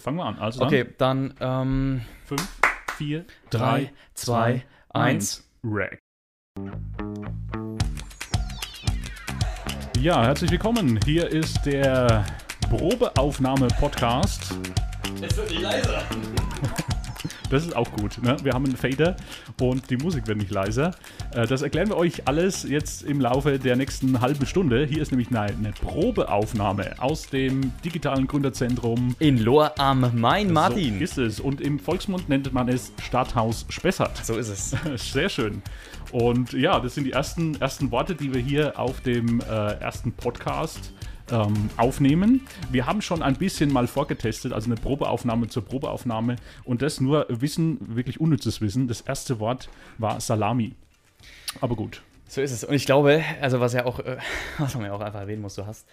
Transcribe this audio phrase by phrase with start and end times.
[0.00, 0.38] fangen wir an.
[0.38, 2.60] Also Okay, dann ähm, 5,
[2.98, 5.48] 4, 3, 3, 2, 1.
[5.64, 5.98] Rack.
[9.98, 11.00] Ja, herzlich willkommen.
[11.04, 12.24] Hier ist der
[12.68, 14.54] Probeaufnahme-Podcast.
[15.22, 16.02] Es wird nicht leiser.
[17.50, 18.22] Das ist auch gut.
[18.22, 18.36] Ne?
[18.42, 19.16] Wir haben einen Fader
[19.60, 20.92] und die Musik wird nicht leiser.
[21.32, 24.84] Äh, Das erklären wir euch alles jetzt im Laufe der nächsten halben Stunde.
[24.86, 29.14] Hier ist nämlich eine, eine Probeaufnahme aus dem digitalen Gründerzentrum.
[29.18, 30.98] In Lohr am Main, Martin.
[30.98, 31.40] So ist es.
[31.40, 34.24] Und im Volksmund nennt man es Stadthaus Spessart.
[34.24, 34.74] So ist es.
[35.12, 35.62] Sehr schön.
[36.12, 39.44] Und ja, das sind die ersten, ersten Worte, die wir hier auf dem äh,
[39.80, 40.92] ersten Podcast
[41.30, 42.46] ähm, aufnehmen.
[42.70, 47.26] Wir haben schon ein bisschen mal vorgetestet, also eine Probeaufnahme zur Probeaufnahme und das nur
[47.28, 48.88] Wissen, wirklich unnützes Wissen.
[48.88, 50.74] Das erste Wort war Salami.
[51.60, 52.02] Aber gut.
[52.28, 52.64] So ist es.
[52.64, 54.18] Und ich glaube, also was ja auch, äh,
[54.58, 55.86] was man ja auch einfach erwähnen muss, du hast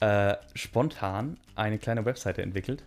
[0.00, 2.84] äh, spontan eine kleine Webseite entwickelt.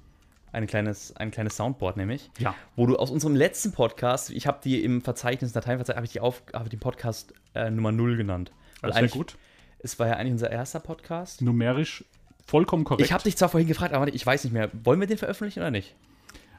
[0.52, 2.32] Ein kleines, ein kleines Soundboard nämlich.
[2.40, 2.56] Ja.
[2.76, 6.20] Wo du aus unserem letzten Podcast, ich habe die im Verzeichnis, Dateienverzeichnis, habe ich die
[6.22, 8.52] auf, habe den Podcast äh, Nummer 0 genannt.
[8.82, 9.38] Weil Sehr eigentlich- gut.
[9.80, 11.42] Es war ja eigentlich unser erster Podcast.
[11.42, 12.04] Numerisch
[12.46, 13.06] vollkommen korrekt.
[13.06, 14.70] Ich habe dich zwar vorhin gefragt, aber ich weiß nicht mehr.
[14.84, 15.96] Wollen wir den veröffentlichen oder nicht?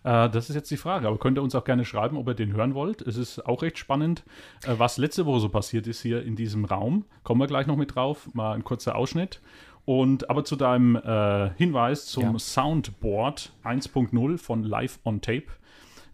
[0.05, 2.35] Äh, das ist jetzt die Frage, aber könnt ihr uns auch gerne schreiben, ob ihr
[2.35, 3.03] den hören wollt.
[3.03, 4.23] Es ist auch recht spannend,
[4.67, 7.05] äh, was letzte Woche so passiert ist hier in diesem Raum.
[7.25, 9.41] Kommen wir gleich noch mit drauf, mal ein kurzer Ausschnitt.
[9.85, 12.39] Und aber zu deinem äh, Hinweis zum Ja.
[12.39, 15.45] Soundboard 1.0 von Live on Tape.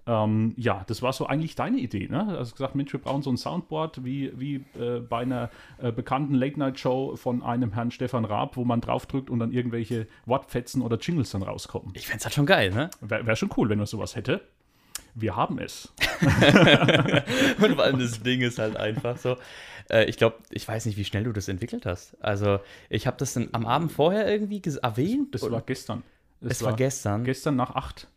[0.06, 2.26] Ähm, ja, das war so eigentlich deine Idee, ne?
[2.28, 5.92] Du hast gesagt, Mensch, wir brauchen so ein Soundboard wie, wie äh, bei einer äh,
[5.92, 10.98] bekannten Late-Night-Show von einem Herrn Stefan Raab, wo man draufdrückt und dann irgendwelche Wortfetzen oder
[10.98, 11.92] Jingles dann rauskommen.
[11.94, 12.90] Ich fände es halt schon geil, ne?
[13.00, 14.42] Wäre wär schon cool, wenn man sowas hätte.
[15.14, 15.92] Wir haben es.
[17.60, 19.36] Und vor allem das Ding ist halt einfach so.
[19.88, 22.16] Äh, ich glaube, ich weiß nicht, wie schnell du das entwickelt hast.
[22.22, 22.58] Also,
[22.90, 25.34] ich habe das dann am Abend vorher irgendwie erwähnt.
[25.34, 26.02] Das war gestern.
[26.40, 27.24] es war gestern.
[27.24, 28.08] Gestern nach acht.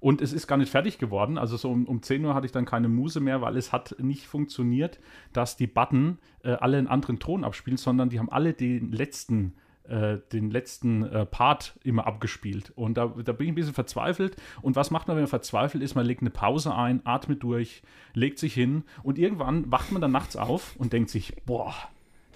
[0.00, 1.38] Und es ist gar nicht fertig geworden.
[1.38, 3.96] Also so um, um 10 Uhr hatte ich dann keine Muse mehr, weil es hat
[3.98, 4.98] nicht funktioniert,
[5.32, 9.54] dass die Button äh, alle einen anderen Ton abspielen, sondern die haben alle den letzten,
[9.88, 12.72] äh, den letzten äh, Part immer abgespielt.
[12.76, 14.36] Und da, da bin ich ein bisschen verzweifelt.
[14.62, 15.94] Und was macht man, wenn man verzweifelt ist?
[15.94, 17.82] Man legt eine Pause ein, atmet durch,
[18.14, 21.74] legt sich hin und irgendwann wacht man dann nachts auf und denkt sich, boah,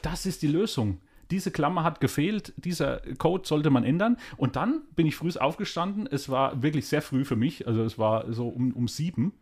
[0.03, 0.99] das ist die Lösung.
[1.31, 4.17] Diese Klammer hat gefehlt, dieser Code sollte man ändern.
[4.37, 6.09] Und dann bin ich früh aufgestanden.
[6.11, 7.67] Es war wirklich sehr früh für mich.
[7.67, 9.33] Also es war so um, um sieben.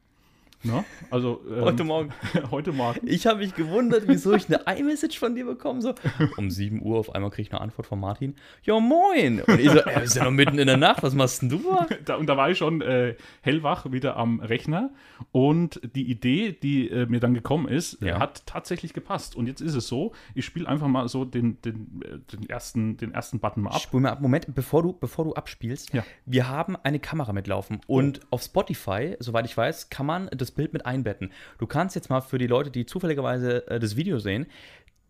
[0.65, 0.85] Ne?
[1.11, 2.13] Also ähm, Heute Morgen.
[2.51, 3.01] heute Morgen.
[3.07, 5.81] Ich habe mich gewundert, wieso ich eine iMessage von dir bekomme.
[5.81, 5.95] So,
[6.37, 8.35] um 7 Uhr auf einmal kriege ich eine Antwort von Martin.
[8.65, 9.41] Ja, moin.
[9.43, 11.03] Und ich so, wir sind ja noch mitten in der Nacht.
[11.05, 11.63] Was machst denn du?
[12.05, 12.17] da?
[12.17, 14.91] Und da war ich schon äh, hellwach wieder am Rechner.
[15.31, 18.17] Und die Idee, die äh, mir dann gekommen ist, Ja.
[18.17, 19.37] äh, hat tatsächlich gepasst.
[19.37, 22.97] Und jetzt ist es so, ich spiele einfach mal so den, den, äh, den, ersten,
[22.97, 23.81] den ersten Button mal ab.
[23.81, 24.21] Spul mal ab.
[24.21, 25.93] Moment, bevor du, bevor du abspielst.
[25.95, 26.05] Ja.
[26.27, 27.81] Wir haben eine Kamera mitlaufen.
[27.87, 31.31] Und auf Spotify, soweit ich weiß, kann man das Bild mit einbetten.
[31.59, 34.47] Du kannst jetzt mal für die Leute, die zufälligerweise äh, das Video sehen,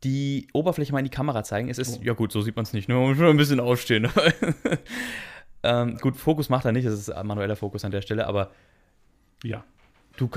[0.04, 1.68] die Oberfläche mal in die Kamera zeigen.
[1.68, 2.04] Es ist, Oh.
[2.04, 2.88] ja gut, so sieht man es nicht.
[2.88, 2.94] Ne?
[2.94, 4.08] Man muss schon ein bisschen aufstehen.
[5.62, 6.86] ähm, gut, Fokus macht er nicht.
[6.86, 8.26] Das ist manueller Fokus an der Stelle.
[8.26, 8.50] Aber
[9.42, 9.64] Ja.
[10.16, 10.30] du,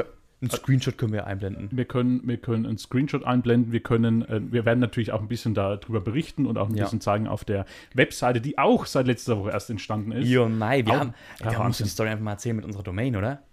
[0.44, 1.70] ein Screenshot können wir einblenden.
[1.72, 5.28] Wir können, wir können einen Screenshot einblenden, wir können, äh, wir werden natürlich auch ein
[5.28, 6.86] bisschen darüber berichten und auch ein Ja.
[6.86, 10.28] bisschen zeigen auf der Webseite, die auch seit letzter Woche erst entstanden ist.
[10.28, 10.98] Jo, Mai, wir Au.
[10.98, 11.84] haben, Ja, wir müssen Wahnsinn.
[11.86, 13.44] die Story einfach mal erzählen mit unserer Domain, oder?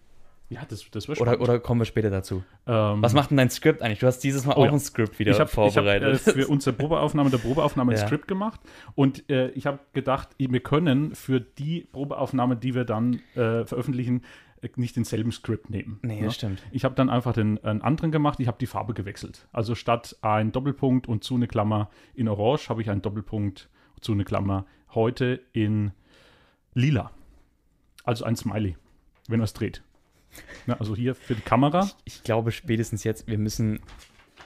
[0.50, 2.42] Ja, das, das wäre Oder, oder kommen wir später dazu?
[2.66, 3.98] ähm, Was macht denn dein Skript eigentlich?
[3.98, 4.72] Du hast dieses Mal Oh auch ja.
[4.72, 6.14] ein Skript wieder ich habe vorbereitet.
[6.22, 8.06] Ich hab, äh, für unsere Probeaufnahme der Probeaufnahme ein Ja.
[8.06, 8.60] Skript gemacht
[8.94, 14.22] und äh, ich habe gedacht, wir können für die Probeaufnahme, die wir dann äh, veröffentlichen,
[14.62, 15.98] äh, nicht denselben Skript nehmen.
[16.00, 16.26] nee, ne?
[16.26, 16.62] das stimmt.
[16.72, 18.40] Ich habe dann einfach den einen anderen gemacht.
[18.40, 19.46] Ich habe die Farbe gewechselt.
[19.52, 23.68] Also statt ein Doppelpunkt und zu eine Klammer in Orange habe ich einen Doppelpunkt
[24.00, 25.92] zu eine Klammer heute in
[26.72, 27.10] Lila.
[28.04, 28.76] Also ein Smiley,
[29.28, 29.82] wenn man es dreht.
[30.66, 31.88] Ne, also hier für die Kamera.
[32.04, 33.80] Ich glaube spätestens jetzt, wir müssen,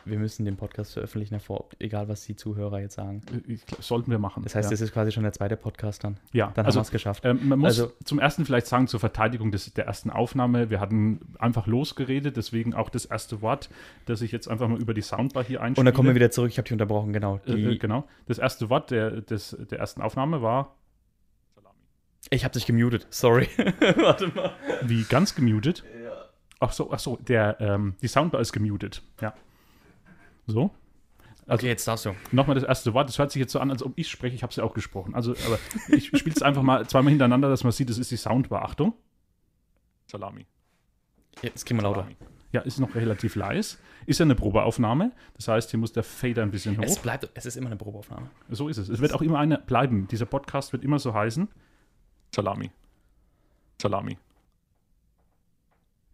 [0.05, 3.23] wir müssen den Podcast veröffentlichen, hervor, egal was die Zuhörer jetzt sagen.
[3.49, 4.43] äh, Ich, sollten wir machen.
[4.43, 4.71] Das heißt, ja.
[4.73, 6.17] das ist quasi schon der zweite Podcast dann.
[6.33, 6.51] ja.
[6.55, 7.25] Dann also, haben wir es geschafft.
[7.25, 10.81] ähm, man muss Also- zum ersten vielleicht sagen, zur Verteidigung des, der ersten Aufnahme, wir
[10.81, 13.71] hatten einfach losgeredet, deswegen auch das erste Wort,
[14.07, 15.81] das ich jetzt einfach mal über die Soundbar hier einspiele.
[15.83, 17.41] Und dann kommen wir wieder zurück, ich habe dich unterbrochen, genau.
[17.47, 18.05] Äh, äh, genau.
[18.27, 20.75] Das erste Wort der, des, der ersten Aufnahme war
[22.33, 23.49] ich habe dich gemutet, sorry.
[23.97, 24.53] Warte mal.
[24.83, 25.85] wie ganz gemutet.
[26.61, 29.03] Ach so, ach so, der, ähm, die Soundbar ist gemutet.
[29.21, 29.35] Ja.
[30.47, 30.71] So.
[31.47, 32.15] Also Okay, jetzt darfst du.
[32.31, 33.09] nochmal das erste Wort.
[33.09, 34.35] Das hört sich jetzt so an, als ob ich spreche.
[34.35, 35.15] Ich habe es ja auch gesprochen.
[35.15, 35.59] Also, aber
[35.89, 38.63] ich spiele es einfach mal zweimal hintereinander, dass man sieht, das ist die Soundbar.
[38.63, 38.95] Achtung.
[40.07, 40.47] Salami.
[41.43, 42.03] Jetzt kriegen wir lauter.
[42.03, 42.17] Salami.
[42.53, 43.79] Ja, ist noch relativ leise.
[44.07, 45.13] Ist ja eine Probeaufnahme.
[45.37, 46.85] Das heißt, hier muss der Fader ein bisschen hoch.
[46.85, 48.31] Es bleibt, es ist immer eine Probeaufnahme.
[48.51, 48.89] So ist es.
[48.89, 50.07] Es wird auch immer eine bleiben.
[50.09, 51.49] Dieser Podcast wird immer so heißen.
[52.35, 52.71] Salami.
[53.79, 54.17] Salami.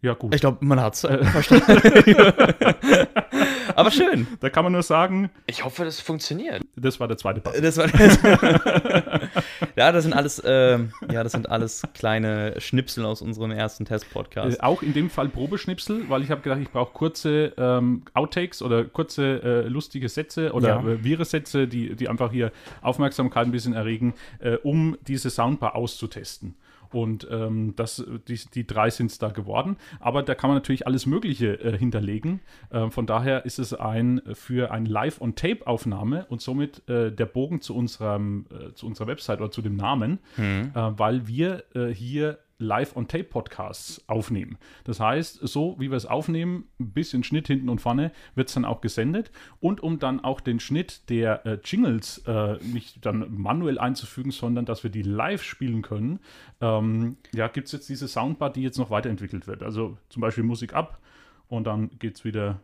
[0.01, 0.33] Ja, gut.
[0.33, 1.01] Ich glaube, man hat es
[1.31, 1.81] verstanden.
[3.75, 4.27] Aber schön.
[4.39, 6.61] Da kann man nur sagen, Ich hoffe, das funktioniert.
[6.75, 7.63] das war der zweite Part.
[7.63, 8.19] Das war das.
[9.75, 14.57] ja, das sind alles, ähm, ja, das sind alles kleine Schnipsel aus unserem ersten Test-Podcast.
[14.59, 18.61] Äh, auch in dem Fall Probeschnipsel, weil ich habe gedacht, ich brauche kurze ähm, Outtakes
[18.61, 20.79] oder kurze äh, lustige Sätze oder Ja.
[20.89, 22.51] äh, Viresätze, die, die einfach hier
[22.81, 26.55] Aufmerksamkeit ein bisschen erregen, äh, um diese Soundbar auszutesten.
[26.93, 29.77] Und ähm, das, die, die drei sind es da geworden.
[29.99, 32.41] Aber da kann man natürlich alles Mögliche äh, hinterlegen.
[32.71, 37.75] Ähm, von daher ist es ein für eine Live-on-Tape-Aufnahme und somit äh, der Bogen zu,
[37.75, 44.07] unserem, äh, zu unserer Website oder zu dem Namen, äh, weil wir äh, hier Live-on-Tape-Podcasts
[44.07, 44.57] aufnehmen.
[44.83, 48.53] Das heißt, so wie wir es aufnehmen, ein bisschen Schnitt hinten und vorne, wird es
[48.53, 49.31] dann auch gesendet.
[49.59, 54.65] Und um dann auch den Schnitt der äh, Jingles äh, nicht dann manuell einzufügen, sondern
[54.65, 56.19] dass wir die live spielen können,
[56.61, 59.63] ähm, ja, gibt es jetzt diese Soundbar, die jetzt noch weiterentwickelt wird.
[59.63, 60.99] Also zum Beispiel Musik ab
[61.47, 62.59] und dann geht es wieder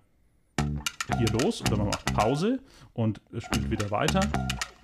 [1.18, 2.60] hier los oder man macht Pause
[2.94, 4.22] und spielt wieder weiter.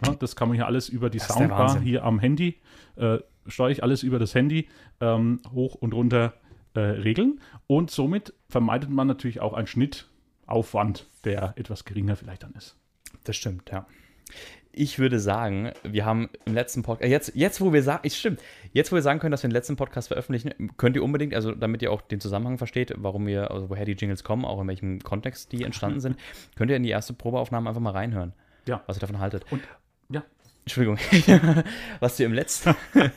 [0.05, 2.59] Ja, das kann man hier alles über die Soundbar hier am Handy,
[2.95, 4.67] äh, steuere ich alles über das Handy
[4.99, 6.33] ähm, hoch und runter
[6.73, 7.39] äh, regeln.
[7.67, 12.77] Und somit vermeidet man natürlich auch einen Schnittaufwand, der etwas geringer vielleicht dann ist.
[13.23, 13.85] Das stimmt, ja.
[14.73, 18.41] Ich würde sagen, wir haben im letzten Podcast, jetzt, jetzt wo wir sagen, stimmt,
[18.71, 21.51] jetzt wo wir sagen können, dass wir den letzten Podcast veröffentlichen, könnt ihr unbedingt, also
[21.53, 24.67] damit ihr auch den Zusammenhang versteht, warum wir, also woher die Jingles kommen, auch in
[24.67, 26.15] welchem Kontext die entstanden sind,
[26.55, 28.33] könnt ihr in die erste Probeaufnahme einfach mal reinhören,
[28.67, 28.81] Ja.
[28.87, 29.45] was ihr davon haltet.
[29.51, 29.61] Und
[30.09, 30.23] ja,
[30.63, 30.97] Entschuldigung,
[31.99, 33.13] was wir im letzten, wir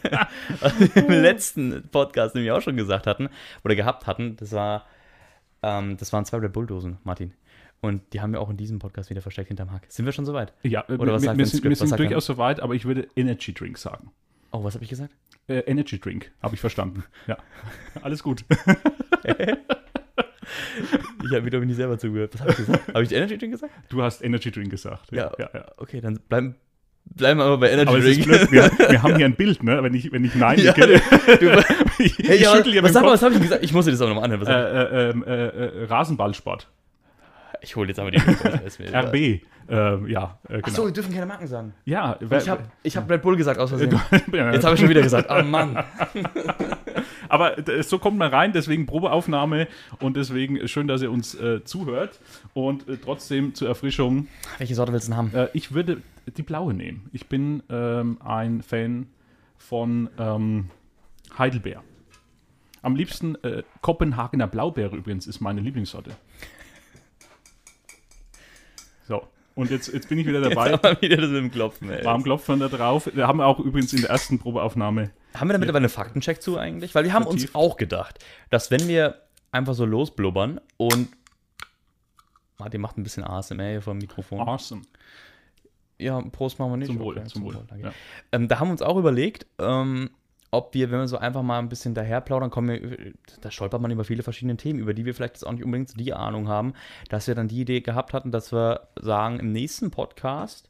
[0.97, 3.29] im letzten Podcast nämlich auch schon gesagt hatten
[3.65, 4.87] oder gehabt hatten, das war,
[5.63, 7.33] ähm, das waren zwei Red Bulldosen, Martin.
[7.85, 9.83] Und die haben wir auch in diesem Podcast wieder versteckt hinterm Hack.
[9.89, 10.55] Sind wir schon soweit?
[10.63, 13.09] ja Oder was wir, sagt wir sind, wir sind durchaus so weit, aber ich würde
[13.15, 14.11] Energy Drink sagen.
[14.53, 15.15] Oh, was habe ich gesagt?
[15.49, 17.05] Äh, Energy Drink, habe ich verstanden.
[17.27, 17.37] Ja,
[18.03, 18.45] alles gut.
[21.25, 22.35] Ich habe wieder nicht selber zugehört.
[22.35, 22.89] Was habe ich gesagt?
[22.89, 23.73] Habe ich Energy Drink gesagt?
[23.89, 25.11] Du hast Energy Drink gesagt.
[25.11, 25.33] Ja.
[25.39, 25.65] ja, ja.
[25.79, 26.55] Okay, dann bleiben,
[27.07, 28.25] bleiben wir aber bei Energy Aber Drink.
[28.25, 29.83] blöd, wir, wir haben hier ein Bild, ne?
[29.83, 31.01] Wenn ich, wenn ich Nein Ja, nicke,
[31.39, 31.65] du,
[31.99, 33.65] ich, hey, ich ja, schüttel hier was, was habe ich gesagt?
[33.65, 34.47] Ich muss dir das auch nochmal anhören.
[34.47, 36.69] Äh, äh, ähm, äh, äh, Rasenballsport.
[37.65, 38.19] Ich hole jetzt aber die.
[38.19, 39.43] RB.
[39.67, 40.67] Äh, ja, äh, genau.
[40.67, 41.73] Achso, wir dürfen keine Marken sagen.
[41.87, 43.93] Ja, Ich habe ich hab Red Bull gesagt aus Versehen.
[44.31, 45.31] Jetzt habe ich schon wieder gesagt.
[45.31, 45.83] Oh Mann.
[47.31, 49.67] Aber äh, so kommt man rein, deswegen Probeaufnahme
[50.01, 52.21] und deswegen schön, dass ihr uns äh, zuhört.
[52.53, 54.29] Und äh, trotzdem zur Erfrischung,
[54.59, 55.35] Welche Sorte willst du denn haben?
[55.35, 56.03] äh, ich würde
[56.37, 57.09] die blaue nehmen.
[57.15, 59.07] Ich bin ähm, ein Fan
[59.57, 60.69] von ähm,
[61.39, 61.83] Heidelbeer.
[62.83, 66.11] Am liebsten äh, Kopenhagener Blaubeere übrigens ist meine Lieblingssorte.
[69.09, 70.71] So, und jetzt, jetzt bin ich wieder dabei.
[70.73, 72.05] Jetzt haben wir wieder das mit dem Klopfen, ey.
[72.05, 73.09] Warm klopfen da drauf.
[73.13, 76.59] Wir haben auch übrigens in der ersten Probeaufnahme Haben wir da mittlerweile einen Faktencheck zu
[76.59, 76.95] eigentlich?
[76.95, 79.23] Weil wir haben uns auch gedacht, dass wenn wir
[79.53, 81.09] einfach so losblubbern und
[82.59, 84.41] Martin macht ein bisschen ASMR hier vom Mikrofon.
[84.41, 84.83] awesome.
[85.99, 86.89] Ja, Prost machen wir nicht.
[86.89, 87.59] Zum Wohl, Okay, zum Wohl.
[87.69, 87.87] danke.
[87.87, 87.93] Ja.
[88.33, 90.11] Ähm, da haben wir uns auch überlegt, ähm,
[90.55, 93.81] ob wir, wenn wir so einfach mal ein bisschen daher plaudern, kommen wir, da stolpert
[93.81, 96.49] man über viele verschiedene Themen, über die wir vielleicht jetzt auch nicht unbedingt die Ahnung
[96.49, 96.75] haben,
[97.09, 100.69] dass wir dann die Idee gehabt hatten, dass wir sagen, im nächsten Podcast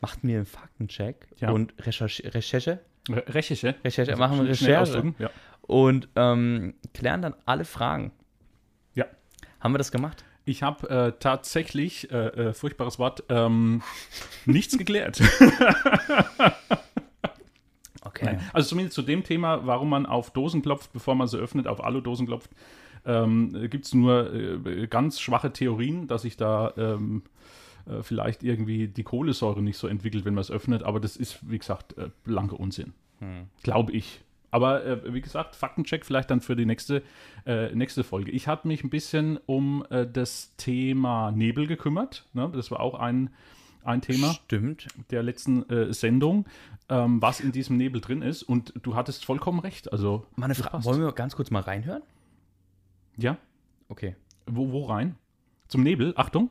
[0.00, 1.50] machten wir einen Faktencheck Ja.
[1.50, 3.74] und Recherche, Recherche, Re- Recherche.
[3.84, 5.30] Recherche Also machen wir Recherche Ja.
[5.62, 8.12] und ähm, klären dann alle Fragen.
[8.94, 9.06] ja.
[9.60, 10.24] Haben wir das gemacht?
[10.44, 13.82] Ich habe äh, tatsächlich, äh, äh, furchtbares Wort, ähm,
[14.44, 15.20] nichts geklärt.
[18.20, 18.38] Okay.
[18.52, 21.82] Also zumindest zu dem Thema, warum man auf Dosen klopft, bevor man sie öffnet, auf
[21.82, 22.50] Aludosen klopft,
[23.04, 27.22] ähm, gibt es nur äh, ganz schwache Theorien, dass sich da ähm,
[27.86, 30.82] äh, vielleicht irgendwie die Kohlensäure nicht so entwickelt, wenn man es öffnet.
[30.82, 32.92] Aber das ist, wie gesagt, äh, blanker Unsinn.
[33.62, 34.20] Glaube ich.
[34.50, 37.02] Aber äh, wie gesagt, Faktencheck vielleicht dann für die nächste,
[37.46, 38.30] äh, nächste Folge.
[38.30, 42.26] Ich habe mich ein bisschen um äh, das Thema Nebel gekümmert.
[42.32, 42.50] Ne?
[42.54, 43.30] Das war auch ein,
[43.86, 44.86] ein Thema Stimmt.
[45.10, 46.46] der letzten äh, Sendung,
[46.88, 48.42] ähm, was in diesem Nebel drin ist.
[48.42, 49.92] Und du hattest vollkommen recht.
[49.92, 52.02] Also, Meine Frage, wollen wir ganz kurz mal reinhören?
[53.16, 53.38] Ja,
[53.88, 54.16] Okay.
[54.46, 55.16] wo, wo rein?
[55.68, 56.50] Zum Nebel, Achtung.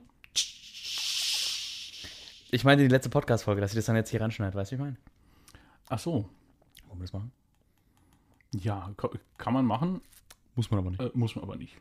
[2.52, 4.78] Ich meine die letzte Podcast-Folge, dass ich das dann jetzt hier ranschneide, weißt du, wie
[4.78, 4.98] ich meine?
[5.90, 6.30] Ach so.
[6.88, 7.32] Wollen wir das machen?
[8.54, 10.02] Ja, ka- kann man machen,
[10.56, 11.02] Muss man aber nicht.
[11.02, 11.76] äh, muss man aber nicht.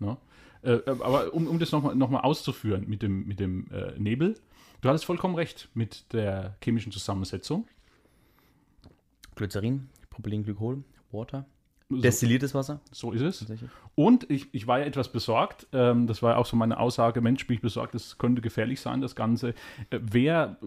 [0.00, 0.16] Ne?
[0.62, 3.98] Äh, äh, aber um, um das nochmal noch mal auszuführen mit dem, mit dem äh,
[3.98, 4.38] Nebel,
[4.80, 7.66] du hattest vollkommen recht mit der chemischen Zusammensetzung.
[9.34, 10.82] Glycerin, Propylenglykol,
[11.12, 11.46] Water,
[11.90, 12.80] Destilliertes Wasser?
[12.92, 13.46] So ist es.
[13.94, 17.22] Und ich, ich war ja etwas besorgt, ähm, das war ja auch so meine Aussage,
[17.22, 19.54] Mensch, bin ich besorgt, das könnte gefährlich sein, das Ganze.
[19.88, 20.58] Äh, Wäre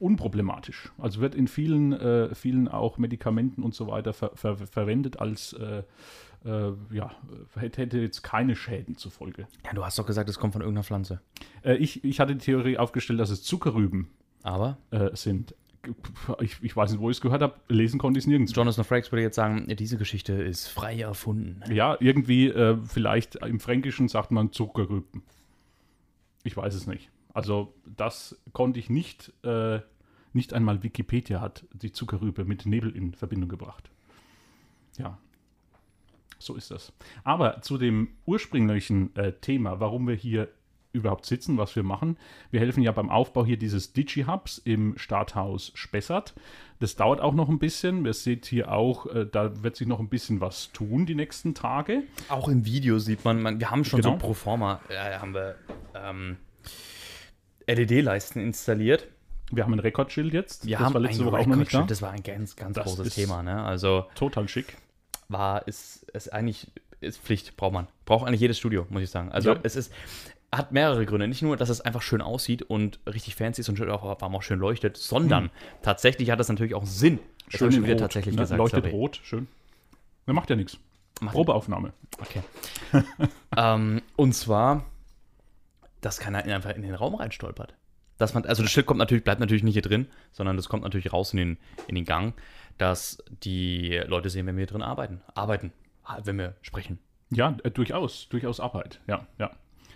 [0.00, 0.90] unproblematisch.
[0.98, 5.52] Also wird in vielen, äh, vielen auch Medikamenten und so weiter ver ver verwendet als,
[5.52, 5.84] äh,
[6.44, 7.10] äh, ja,
[7.56, 9.46] hätte, jetzt keine Schäden zur Folge.
[9.64, 11.20] Ja, du hast doch gesagt, es kommt von irgendeiner Pflanze.
[11.62, 14.08] Äh, ich, ich hatte die Theorie aufgestellt, dass es Zuckerrüben
[14.42, 15.54] Aber äh, sind.
[16.40, 18.54] Ich, ich weiß nicht, wo ich es gehört habe, lesen konnte ich es nirgends.
[18.54, 21.62] Jonathan Frakes würde jetzt sagen, diese Geschichte ist frei erfunden.
[21.72, 25.22] Ja, irgendwie, äh, vielleicht im Fränkischen sagt man Zuckerrüben.
[26.42, 27.10] Ich weiß es nicht.
[27.32, 29.80] Also, das konnte ich nicht, äh,
[30.32, 33.90] nicht einmal Wikipedia hat die Zuckerrübe mit Nebel in Verbindung gebracht.
[34.98, 35.18] Ja,
[36.38, 36.92] so ist das.
[37.24, 40.48] Aber zu dem ursprünglichen äh, Thema, warum wir hier
[40.92, 42.16] überhaupt sitzen, was wir machen.
[42.50, 46.34] Wir helfen ja beim Aufbau hier dieses Digi-Hubs im Starthaus Spessart.
[46.80, 48.04] Das dauert auch noch ein bisschen.
[48.04, 51.54] Wir seht hier auch, äh, da wird sich noch ein bisschen was tun die nächsten
[51.54, 52.04] Tage.
[52.28, 54.14] Auch im Video sieht man, man wir haben schon Genau.
[54.14, 55.56] so pro forma, äh, haben wir
[55.94, 56.36] ähm,
[57.66, 59.08] LED-Leisten installiert.
[59.50, 60.66] Wir haben ein Rekordschild jetzt.
[60.66, 61.82] Wir das haben war letzte ein Woche auch noch nicht da.
[61.82, 63.42] Das war ein ganz, ganz Das großes Thema.
[63.42, 63.62] Ne?
[63.62, 64.76] Also Total schick.
[65.28, 66.66] War, ist, ist eigentlich,
[67.00, 67.86] ist Pflicht, braucht man.
[68.04, 69.30] Braucht eigentlich jedes Studio, muss ich sagen.
[69.30, 69.60] Also Ja.
[69.62, 69.92] es ist,
[70.50, 71.28] hat mehrere Gründe.
[71.28, 74.42] Nicht nur, dass es einfach schön aussieht und richtig fancy ist und schön- auch, auch
[74.42, 75.50] schön leuchtet, sondern
[75.82, 77.18] tatsächlich hat es natürlich auch Sinn.
[77.50, 78.42] Das schon wieder tatsächlich ne?
[78.42, 78.58] gesagt.
[78.58, 78.94] Leuchtet sorry.
[78.94, 79.46] rot, schön.
[80.26, 80.78] Ne, macht ja nichts.
[81.20, 81.92] Probeaufnahme.
[82.20, 82.42] Okay.
[83.56, 84.84] ähm, und zwar,
[86.00, 87.74] dass keiner in- einfach in den Raum reinstolpert.
[88.18, 90.82] Dass man, also das Schild kommt natürlich, bleibt natürlich nicht hier drin, sondern das kommt
[90.82, 92.34] natürlich raus in den, in den Gang,
[92.78, 95.20] dass die Leute sehen, wenn wir drin arbeiten.
[95.34, 95.72] Arbeiten,
[96.04, 96.98] ah, wenn wir sprechen.
[97.30, 99.00] Ja, äh, durchaus, durchaus Arbeit.
[99.06, 99.50] Ja, ja.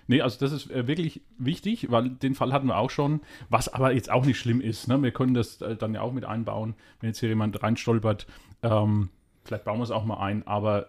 [0.08, 3.72] Nee, also das ist äh, wirklich wichtig, weil den Fall hatten wir auch schon, was
[3.72, 4.88] aber jetzt auch nicht schlimm ist.
[4.88, 5.02] Ne?
[5.02, 8.26] Wir können das äh, dann ja auch mit einbauen, wenn jetzt hier jemand reinstolpert.
[8.62, 9.10] Ähm,
[9.44, 10.88] vielleicht bauen wir es auch mal ein, aber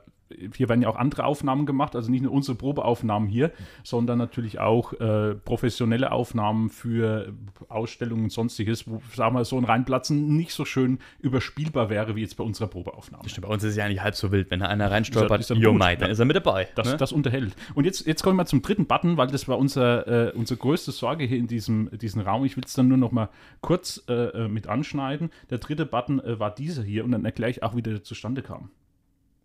[0.56, 3.52] hier werden ja auch andere Aufnahmen gemacht, also nicht nur unsere Probeaufnahmen hier,
[3.84, 7.34] sondern natürlich auch äh, professionelle Aufnahmen für
[7.70, 12.22] Ausstellungen und sonstiges, wo, sagen wir so, ein Reinplatzen nicht so schön überspielbar wäre wie
[12.22, 13.28] jetzt bei unserer Probeaufnahme.
[13.30, 14.52] Stimmt, bei uns ist es ja nicht halb so wild.
[14.52, 16.14] Wenn da einer reinstolpert, Ist ja- ist gut, mate, dann ja.
[16.14, 16.68] ist er mit dabei.
[16.76, 16.98] Das, ne?
[16.98, 17.56] das unterhält.
[17.76, 20.92] Und jetzt, jetzt kommen wir zum dritten Button, weil das war unser, äh, unsere größte
[20.92, 22.46] Sorge hier in diesem, diesem Raum.
[22.46, 23.30] Ich will es dann nur noch mal
[23.62, 25.30] kurz äh, äh, mit anschneiden.
[25.50, 28.42] Der dritte Button äh, war dieser hier und dann erkläre ich auch, wie der zustande
[28.42, 28.70] kam.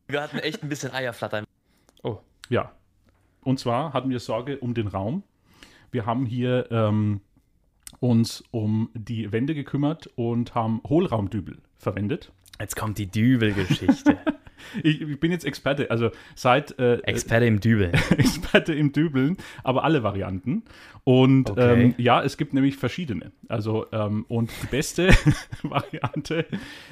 [0.09, 1.45] Wir hatten echt ein bisschen Eierflattern.
[2.03, 2.73] Oh, Ja.
[3.45, 5.23] Und zwar hatten wir Sorge um den Raum.
[5.91, 7.21] Wir haben hier ähm,
[8.01, 12.33] uns um die Wände gekümmert und haben Hohlraumdübel verwendet.
[12.59, 14.19] jetzt kommt die Dübel-Geschichte.
[14.83, 17.93] Ich, ich bin jetzt Experte, also seit äh, Experte im Dübel.
[18.17, 20.63] Experte im Dübeln, aber alle Varianten.
[21.05, 21.85] Und Okay.
[21.85, 23.33] ähm, ja, es gibt nämlich verschiedene.
[23.49, 25.09] Also, ähm, und die beste
[25.63, 26.45] Variante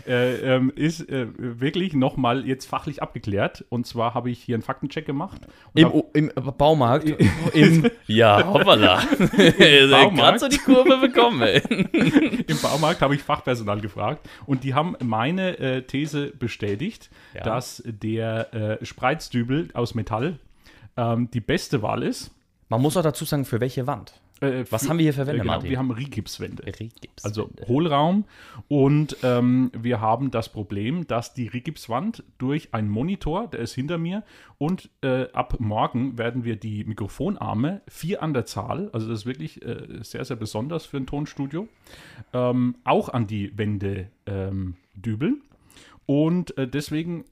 [0.06, 3.64] äh, ähm, ist äh, wirklich nochmal jetzt fachlich abgeklärt.
[3.68, 5.42] Und zwar habe ich hier einen Faktencheck gemacht.
[5.75, 7.11] Im, hab- Im Baumarkt.
[7.52, 9.02] Im, ja, hoppala.
[9.02, 10.40] Gerade Baumarkt?
[10.40, 11.42] so die Kurve bekommen.
[11.42, 17.42] Im Baumarkt habe ich Fachpersonal gefragt und die haben meine äh, These bestätigt, Ja.
[17.56, 20.38] Dass der äh, Spreizdübel aus Metall
[20.98, 22.30] ähm, die beste Wahl ist.
[22.68, 24.20] Man muss auch dazu sagen, für welche Wand?
[24.42, 25.70] Äh, Was für- haben wir hier für Wände, äh, genau, Martin?
[25.70, 26.66] Wir haben Rigipswände.
[26.66, 27.25] Rigips.
[27.25, 28.25] Also Hohlraum.
[28.68, 33.96] Und ähm, wir haben das Problem, dass die Rigipswand durch einen Monitor, der ist hinter
[33.96, 34.22] mir,
[34.58, 39.26] und äh, ab morgen werden wir die Mikrofonarme, vier an der Zahl, also das ist
[39.26, 41.68] wirklich äh, sehr, sehr besonders für ein Tonstudio,
[42.34, 45.40] ähm, auch an die Wände ähm, dübeln.
[46.04, 47.25] Und äh, deswegen,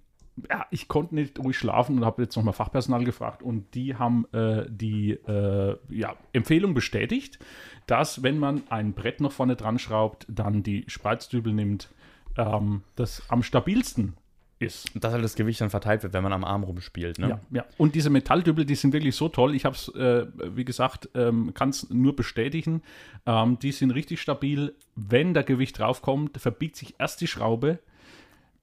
[0.51, 4.27] ja, ich konnte nicht ruhig schlafen und habe jetzt nochmal Fachpersonal gefragt und die haben
[4.33, 7.39] äh, die äh, ja, Empfehlung bestätigt,
[7.87, 11.89] dass wenn man ein Brett noch vorne dran schraubt, dann die Spreizdübel nimmt,
[12.37, 14.15] ähm, das am stabilsten
[14.59, 14.91] ist.
[14.95, 17.19] dass halt das Gewicht dann verteilt wird, wenn man am Arm rumspielt.
[17.19, 17.29] Ne?
[17.29, 17.65] Ja, ja.
[17.77, 19.55] Und diese Metalldübel, die sind wirklich so toll.
[19.55, 20.27] Ich habe es, äh,
[20.57, 22.83] wie gesagt, ähm, kann es nur bestätigen.
[23.27, 24.75] Ähm, die sind richtig stabil.
[24.97, 27.79] Wenn da Gewicht draufkommt, verbiegt sich erst die Schraube,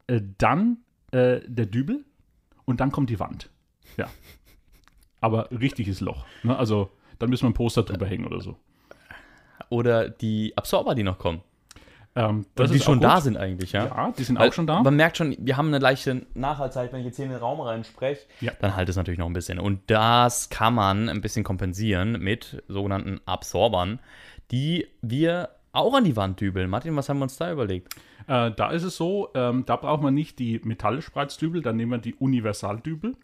[0.08, 0.78] äh, dann
[1.12, 2.03] äh, der Dübel
[2.65, 3.50] und dann kommt die Wand.
[3.98, 4.08] Ja.
[5.20, 6.25] Aber richtiges Loch.
[6.44, 6.58] Ne?
[6.58, 8.58] Also dann müssen wir ein Poster drüber hängen oder so.
[9.70, 11.41] Oder die Absorber, die noch kommen.
[12.13, 13.24] Ähm, die ist schon auch da gut.
[13.24, 13.86] sind eigentlich, ja?
[13.86, 14.84] Ja, die sind Weil auch schon da.
[14.84, 17.62] Man merkt schon, wir haben eine leichte Nachhaltzeit, wenn ich jetzt hier in den Raum
[17.62, 18.51] reinspreche, Ja.
[18.60, 19.60] dann halt es natürlich noch ein bisschen.
[19.60, 24.00] Und das kann man ein bisschen kompensieren mit sogenannten Absorbern,
[24.51, 26.70] die wir auch an die Wand dübeln.
[26.70, 27.96] Martin, was haben wir uns da überlegt?
[28.28, 31.98] Äh, da ist es so, ähm, da braucht man nicht die Metallspreizdübel, dann nehmen wir
[31.98, 33.16] die Universaldübel.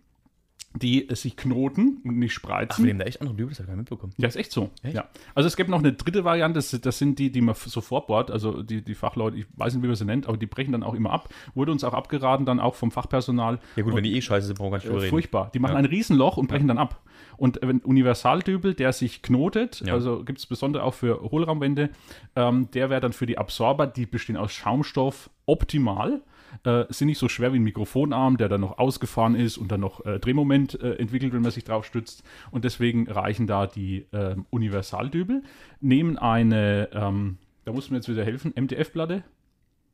[0.75, 2.83] Die äh, sich knoten und nicht Ach, spreizen.
[2.83, 4.13] wir nehmen da echt andere Dübel, das habe ich gar nicht mitbekommen.
[4.17, 4.69] Ja, ist echt so.
[4.83, 4.95] Echt?
[4.95, 5.05] Ja.
[5.33, 8.29] Also es gibt noch eine dritte Variante, das, das sind die, die man so vorbohrt,
[8.29, 10.83] also die, die Fachleute, ich weiß nicht, wie man sie nennt, aber die brechen dann
[10.83, 11.29] auch immer ab.
[11.55, 13.59] Wurde uns auch abgeraten, dann auch vom Fachpersonal.
[13.75, 15.09] Ja gut, wenn die eh scheiße sind, brauchen wir gar nicht drüber Äh, reden.
[15.11, 15.51] furchtbar.
[15.53, 15.77] Die machen Ja.
[15.79, 17.01] ein Riesenloch und brechen dann ab.
[17.37, 19.93] Und wenn Universaldübel, der sich knotet, Ja.
[19.93, 21.89] also gibt es besonders auch für Hohlraumwände,
[22.35, 26.21] ähm, der wäre dann für die Absorber, die bestehen aus Schaumstoff, optimal.
[26.63, 29.81] Äh, sind nicht so schwer wie ein Mikrofonarm, der dann noch ausgefahren ist und dann
[29.81, 32.23] noch äh, Drehmoment äh, entwickelt, wenn man sich drauf stützt.
[32.51, 35.43] Und deswegen reichen da die ähm, Universaldübel.
[35.79, 39.23] Nehmen eine, ähm, da muss mir jetzt wieder helfen, MDF-Platte?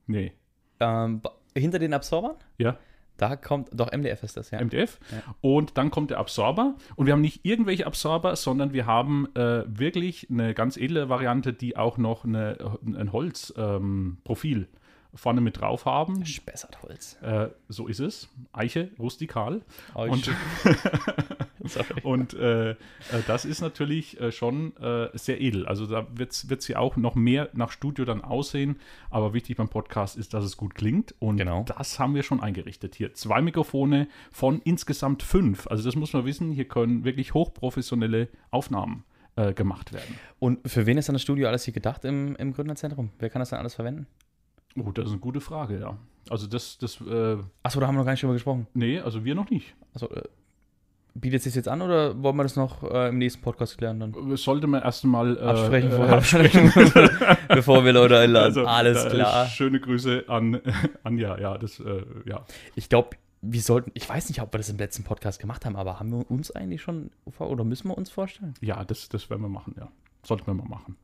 [0.07, 0.33] Nee.
[0.79, 1.21] Ähm,
[1.55, 2.77] hinter den Absorbern, Ja,
[3.17, 4.59] da kommt, doch MDF ist das, ja.
[4.59, 4.99] MDF.
[5.11, 5.35] Ja.
[5.41, 6.75] Und dann kommt der Absorber.
[6.95, 11.53] Und wir haben nicht irgendwelche Absorber, sondern wir haben äh, wirklich eine ganz edle Variante,
[11.53, 14.67] die auch noch eine, ein Holzprofil ähm,
[15.15, 16.25] vorne mit drauf haben.
[16.25, 17.17] Spessart Holz.
[17.21, 18.29] Äh, so ist es.
[18.51, 19.61] Eiche, rustikal.
[19.95, 20.29] Oh, Und-.
[22.03, 22.75] Und äh, äh,
[23.27, 25.65] das ist natürlich äh, schon äh, sehr edel.
[25.65, 28.77] Also da wird es ja auch noch mehr nach Studio dann aussehen.
[29.09, 31.15] Aber wichtig beim Podcast ist, dass es gut klingt.
[31.19, 31.63] Und Genau.
[31.63, 32.95] das haben wir schon eingerichtet.
[32.95, 35.67] Hier zwei Mikrofone von insgesamt fünf.
[35.67, 36.51] Also das muss man wissen.
[36.51, 39.03] Hier können wirklich hochprofessionelle Aufnahmen
[39.35, 40.19] äh, gemacht werden.
[40.39, 43.11] Und für wen ist dann das Studio alles hier gedacht im, im Gründerzentrum?
[43.19, 44.07] Wer kann das dann alles verwenden?
[44.77, 45.97] Oh, das ist eine gute Frage, ja.
[46.29, 48.67] Also das, das, äh, Achso, da haben wir noch gar nicht drüber gesprochen.
[48.73, 49.75] nee, also wir noch nicht.
[49.93, 50.23] Also, äh,
[51.15, 53.99] bietet es sich jetzt an oder wollen wir das noch äh, im nächsten Podcast klären
[53.99, 54.35] dann?
[54.37, 57.37] Sollte man erst mal äh, Absprechen äh, vorher.
[57.49, 58.45] Bevor wir Leute einladen.
[58.45, 59.45] Also, Alles äh, klar.
[59.47, 60.61] Schöne Grüße an
[61.03, 62.45] Anja, ja, das, äh, ja.
[62.75, 65.75] Ich glaube, wir sollten, ich weiß nicht, ob wir das im letzten Podcast gemacht haben,
[65.75, 68.53] aber haben wir uns eigentlich schon oder müssen wir uns vorstellen?
[68.61, 69.89] Ja, das, das werden wir machen, ja.
[70.23, 70.95] Sollten wir mal machen.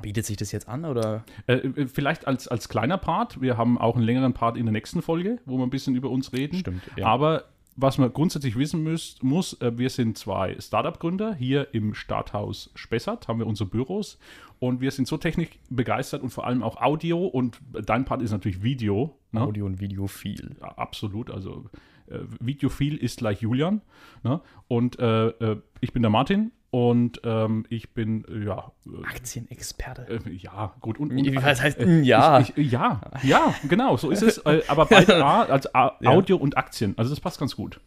[0.00, 1.24] Bietet sich das jetzt an oder?
[1.46, 3.40] Äh, äh, vielleicht als, als kleiner Part.
[3.40, 6.10] Wir haben auch einen längeren Part in der nächsten Folge, wo wir ein bisschen über
[6.10, 6.56] uns reden.
[6.56, 7.06] Stimmt, ja.
[7.06, 7.44] Aber
[7.76, 11.34] was man grundsätzlich wissen müsst, muss, äh, wir sind zwei Startup-Gründer.
[11.34, 14.18] Hier im Starthaus Spessart haben wir unsere Büros.
[14.58, 17.26] Und wir sind so technikbegeistert und vor allem auch Audio.
[17.26, 19.18] Und dein Part ist natürlich Video.
[19.32, 19.40] Ne?
[19.40, 20.56] Audio und Video viel.
[20.60, 21.30] Ja, absolut.
[21.30, 21.66] Also
[22.06, 23.82] äh, Videophil ist gleich Julian.
[24.22, 24.40] Ne?
[24.68, 28.72] Und äh, äh, ich bin der Martin und ähm, ich bin, äh, ja,
[29.04, 30.08] Aktienexperte.
[30.26, 30.98] äh, ja, gut.
[30.98, 32.40] Und, Wie- und, was heißt äh, ja?
[32.40, 34.38] Ich, ich, ja, ja, genau, so ist es.
[34.38, 36.10] Äh, aber beide A, also A, Ja.
[36.10, 36.94] Audio und Aktien.
[36.96, 37.80] Also das passt ganz gut.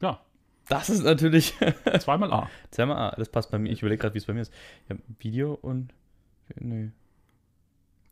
[0.00, 0.20] Ja,
[0.68, 1.54] Das ist natürlich.
[1.98, 2.48] zweimal A.
[2.70, 3.72] Sag mal, ah, das passt bei mir.
[3.72, 4.52] Ich überlege gerade, wie es bei mir ist.
[4.88, 5.92] Hab Video und.
[6.54, 6.90] Nö.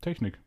[0.01, 0.37] Technik.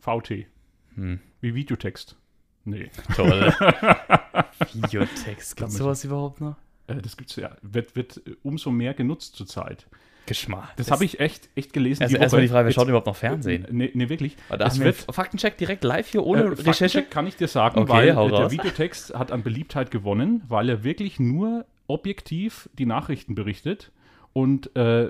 [0.00, 0.46] VT.
[0.94, 1.20] Hm.
[1.42, 2.16] Wie Videotext.
[2.64, 2.90] Nee.
[3.14, 3.52] Toll.
[4.72, 5.56] Videotext.
[5.56, 6.56] Gibt man sowas überhaupt noch?
[6.86, 7.56] Äh, das gibt's ja.
[7.62, 9.86] Wird, wird umso mehr genutzt zurzeit.
[10.26, 10.74] Geschmack.
[10.76, 12.02] Das habe ich echt, echt gelesen.
[12.02, 12.48] Also erstmal die.
[12.48, 13.66] Frage, wer schaut überhaupt noch Fernsehen?
[13.70, 14.36] Nee, nee wirklich.
[14.50, 16.64] Es wir wird, einen Faktencheck direkt live hier ohne Äh, Recherche.
[16.64, 18.52] Faktencheck kann ich dir sagen, Okay, weil äh, der raus.
[18.52, 23.92] Videotext hat an Beliebtheit gewonnen, weil er wirklich nur objektiv die Nachrichten berichtet.
[24.32, 25.08] Und äh,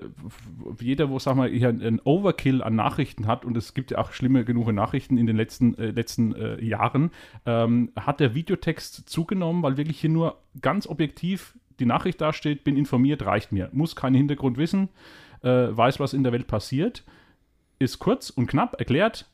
[0.80, 4.12] jeder, wo, sag mal, hier ein Overkill an Nachrichten hat, und es gibt ja auch
[4.12, 7.10] schlimme genug Nachrichten in den letzten, äh, letzten äh, Jahren,
[7.44, 12.76] ähm, hat der Videotext zugenommen, weil wirklich hier nur ganz objektiv die Nachricht dasteht, bin
[12.76, 13.68] informiert, reicht mir.
[13.72, 14.88] Muss keinen Hintergrund wissen,
[15.42, 17.04] äh, weiß, was in der Welt passiert,
[17.78, 19.26] ist kurz und knapp erklärt,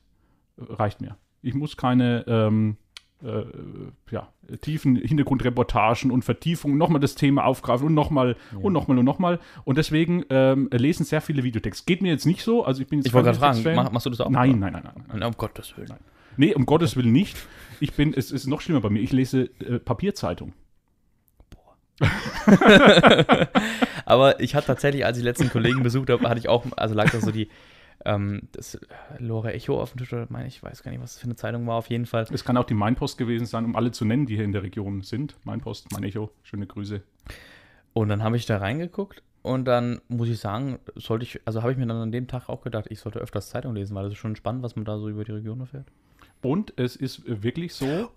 [0.58, 1.16] reicht mir.
[1.42, 2.76] Ich muss keine ähm,
[3.22, 3.44] äh,
[4.10, 4.28] ja,
[4.60, 9.38] tiefen Hintergrundreportagen und Vertiefungen nochmal das Thema aufgreifen und nochmal und nochmal und nochmal.
[9.64, 11.84] Und deswegen ähm, lesen sehr viele Videotexte.
[11.86, 12.64] Geht mir jetzt nicht so.
[12.64, 14.30] Also ich bin jetzt Ich wollte gerade fragen, mach, machst du das auch?
[14.30, 15.18] Nein, nein, nein, nein, nein.
[15.18, 15.22] nein.
[15.22, 15.94] Um Gottes Willen.
[16.36, 17.36] Nee, um Gottes Willen nicht.
[17.80, 19.00] Ich bin, es ist noch schlimmer bei mir.
[19.00, 20.52] Ich lese äh, Papierzeitung.
[24.04, 27.10] Aber ich hatte tatsächlich, als ich letzten Kollegen besucht habe, hatte ich auch, also lag
[27.10, 27.48] da so die,
[28.04, 28.78] ähm, das äh,
[29.18, 31.36] Lore Echo auf dem Tisch, oder meine ich, weiß gar nicht, was das für eine
[31.36, 32.26] Zeitung war, auf jeden Fall.
[32.30, 34.62] Es kann auch die Mainpost gewesen sein, um alle zu nennen, die hier in der
[34.62, 35.36] Region sind.
[35.44, 37.02] Mainpost, Mein Echo, schöne Grüße.
[37.92, 41.72] Und dann habe ich da reingeguckt und dann muss ich sagen, sollte ich, also habe
[41.72, 44.12] ich mir dann an dem Tag auch gedacht, ich sollte öfters Zeitung lesen, weil das
[44.12, 45.86] ist schon spannend, was man da so über die Region erfährt.
[46.42, 48.10] Und es ist wirklich so,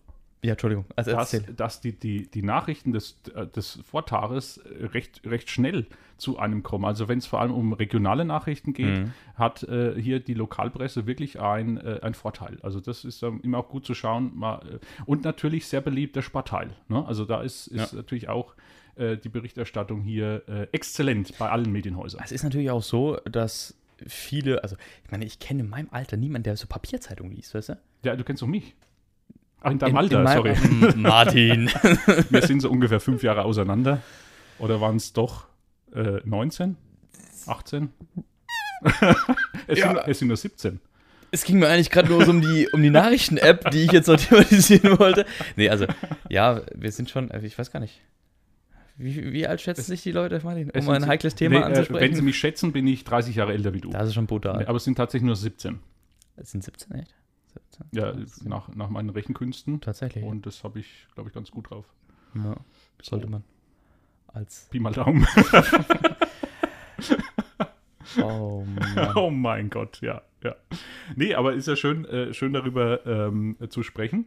[0.44, 5.50] Ja, Entschuldigung, also dass, dass die, die, die Nachrichten des, äh, des Vortages recht, recht
[5.50, 6.86] schnell zu einem kommen.
[6.86, 9.14] Also wenn es vor allem um regionale Nachrichten geht, Mhm.
[9.36, 12.60] hat äh, hier die Lokalpresse wirklich ein, äh, ein Vorteil.
[12.62, 14.32] Also das ist ähm, immer auch gut zu schauen.
[14.36, 16.76] Mal, äh, und natürlich sehr beliebt der Sparteil.
[16.90, 17.04] Ne?
[17.08, 17.98] Also da ist, ist Ja.
[17.98, 18.54] natürlich auch
[18.98, 22.22] äh, die Berichterstattung hier äh, exzellent bei allen Medienhäusern.
[22.24, 26.18] Es ist natürlich auch so, dass viele, also ich meine, ich kenne in meinem Alter
[26.18, 27.78] niemanden, der so Papierzeitung liest, weißt du?
[28.04, 28.76] Ja, du kennst doch mich.
[29.66, 30.28] Ach, in deinem In- Alter, in
[30.82, 30.94] sorry.
[30.98, 31.68] Martin.
[32.30, 34.02] Wir sind so ungefähr fünf Jahre auseinander.
[34.60, 35.48] Oder waren es doch
[35.94, 36.76] äh, 19?
[37.48, 37.90] 18?
[39.68, 39.88] es, Ja.
[39.94, 40.80] sind, es sind nur 17.
[41.32, 44.08] Es ging mir eigentlich gerade nur so um die, um die Nachrichten-App, die ich jetzt
[44.08, 45.26] noch thematisieren wollte.
[45.58, 45.86] Nee, also,
[46.30, 48.02] ja, wir sind schon, äh, ich weiß gar nicht.
[48.98, 52.00] Wie, wie alt schätzen sich die Leute, Martin, um ein heikles Thema Nee, äh, anzusprechen?
[52.02, 53.90] Wenn Sie mich schätzen, bin ich 30 Jahre älter wie du.
[53.90, 54.66] das ist schon brutal.
[54.66, 55.80] Aber es sind tatsächlich nur 17.
[56.38, 57.14] Es sind 17, echt?
[57.56, 57.88] 17.
[57.92, 58.14] Ja,
[58.44, 59.82] nach, nach meinen Rechenkünsten.
[59.82, 60.24] Tatsächlich.
[60.24, 61.86] Und das habe ich, glaube ich, ganz gut drauf.
[62.36, 62.56] ja,
[63.02, 63.44] sollte man
[64.28, 64.68] als.
[64.70, 65.26] Pi mal Daumen.
[68.22, 68.66] Oh
[69.16, 70.56] oh mein Gott, ja, ja.
[71.16, 74.26] Nee, aber ist ja schön, äh, schön darüber ähm, zu sprechen.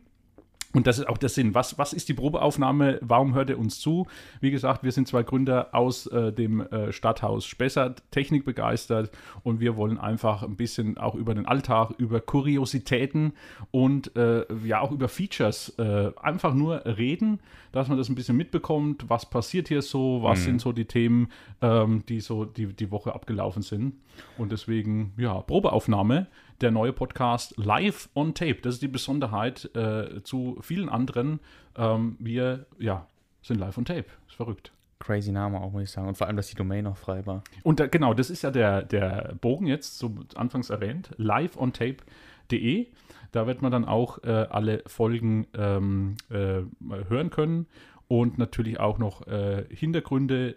[0.75, 1.55] Und das ist auch der Sinn.
[1.55, 2.99] Was, was ist die Probeaufnahme?
[3.01, 4.07] Warum hört ihr uns zu?
[4.41, 9.11] Wie gesagt, wir sind zwei Gründer aus äh, dem äh, Stadthaus Spessart, Technik begeistert
[9.43, 13.33] und wir wollen einfach ein bisschen auch über den Alltag, über Kuriositäten
[13.71, 17.41] und äh, ja auch über Features äh, einfach nur reden,
[17.73, 21.29] dass man das ein bisschen mitbekommt, was passiert hier so, was sind so die Themen,
[21.61, 23.95] ähm, die so die, die Woche abgelaufen sind.
[24.37, 26.27] Und deswegen, ja, Probeaufnahme
[26.61, 28.57] der neue Podcast live on tape.
[28.63, 31.41] Das ist die Besonderheit äh, zu vielen anderen.
[31.77, 33.07] Ähm, wir, ja,
[33.43, 34.07] sind live on tape.
[34.27, 34.73] Ist verrückt.
[34.99, 36.09] Crazy Name auch, muss ich sagen.
[36.09, 37.45] Und vor allem, dass die Domain noch frei war.
[37.63, 42.89] Und da, genau, das ist ja der, der Bogen jetzt, so anfangs erwähnt, liveontape.de.
[43.31, 46.63] Da wird man dann auch äh, alle Folgen ähm, äh,
[47.09, 47.67] hören können
[48.09, 50.57] und natürlich auch noch äh, Hintergründe,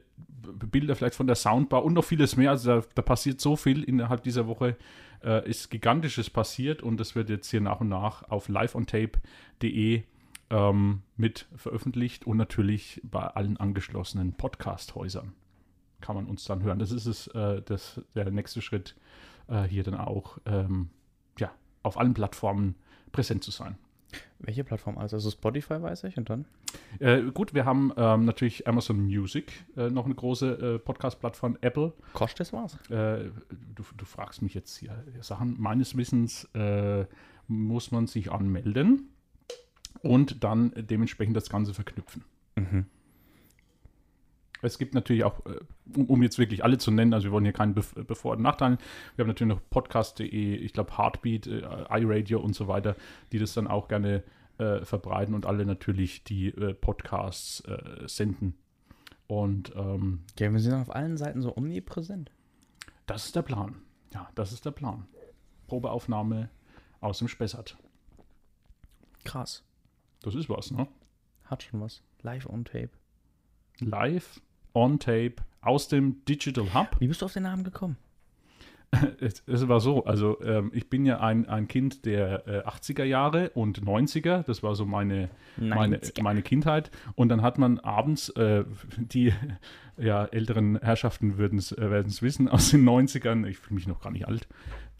[0.71, 2.51] Bilder vielleicht von der Soundbar und noch vieles mehr.
[2.51, 4.77] Also da, da passiert so viel innerhalb dieser Woche,
[5.23, 10.03] äh, ist Gigantisches passiert und das wird jetzt hier nach und nach auf liveontape.de
[10.49, 15.33] ähm, mit veröffentlicht und natürlich bei allen angeschlossenen Podcast-Häusern
[16.01, 16.79] kann man uns dann hören.
[16.79, 18.95] Das ist es, äh, das, der nächste Schritt,
[19.47, 20.89] äh, hier dann auch ähm,
[21.39, 21.51] ja,
[21.83, 22.75] auf allen Plattformen
[23.11, 23.77] präsent zu sein.
[24.39, 24.97] Welche Plattform?
[24.97, 26.45] Also, also Spotify weiß ich und dann?
[26.99, 31.93] Äh, gut, wir haben ähm, natürlich Amazon Music, äh, noch eine große äh, Podcast-Plattform, Apple.
[32.13, 32.75] Kostet das was?
[32.89, 33.29] Äh,
[33.75, 35.55] du, du fragst mich jetzt hier Sachen.
[35.59, 37.05] Meines Wissens äh,
[37.47, 39.09] muss man sich anmelden
[40.01, 42.23] und dann dementsprechend das Ganze verknüpfen.
[42.55, 42.85] Mhm.
[44.61, 45.59] Es gibt natürlich auch, äh,
[45.99, 48.77] um, jetzt wirklich alle zu nennen, also wir wollen hier keinen Bef Bevor- und Nachteilen.
[49.15, 52.95] Wir haben natürlich noch podcast.de, ich glaube Heartbeat, äh, iRadio und so weiter,
[53.31, 54.23] die das dann auch gerne
[54.57, 58.55] äh, verbreiten und alle natürlich die äh, Podcasts äh, senden.
[59.27, 62.31] Und ähm, Ja, wir sind auf allen Seiten so omnipräsent.
[63.07, 63.75] das ist der Plan.
[64.13, 65.07] Ja, das ist der Plan.
[65.67, 66.49] Probeaufnahme
[66.99, 67.77] aus dem Spessart.
[69.23, 69.63] Krass.
[70.21, 70.87] Das ist was, ne?
[71.45, 72.03] Hat schon was.
[72.21, 72.89] Live on Tape.
[73.79, 74.41] Live,
[74.73, 76.87] on tape, aus dem Digital Hub.
[76.99, 77.97] Wie bist du auf den Namen gekommen?
[79.21, 83.05] Es, es war so, also ähm, ich bin ja ein, ein Kind der äh, 80er
[83.05, 86.23] Jahre und 90er, das war so meine, meine, 90er.
[86.23, 86.91] meine Kindheit.
[87.15, 88.65] Und dann hat man abends, äh,
[88.97, 89.33] die
[89.97, 94.11] ja, älteren Herrschaften werden es äh, wissen, aus den 90ern, ich fühle mich noch gar
[94.11, 94.47] nicht alt,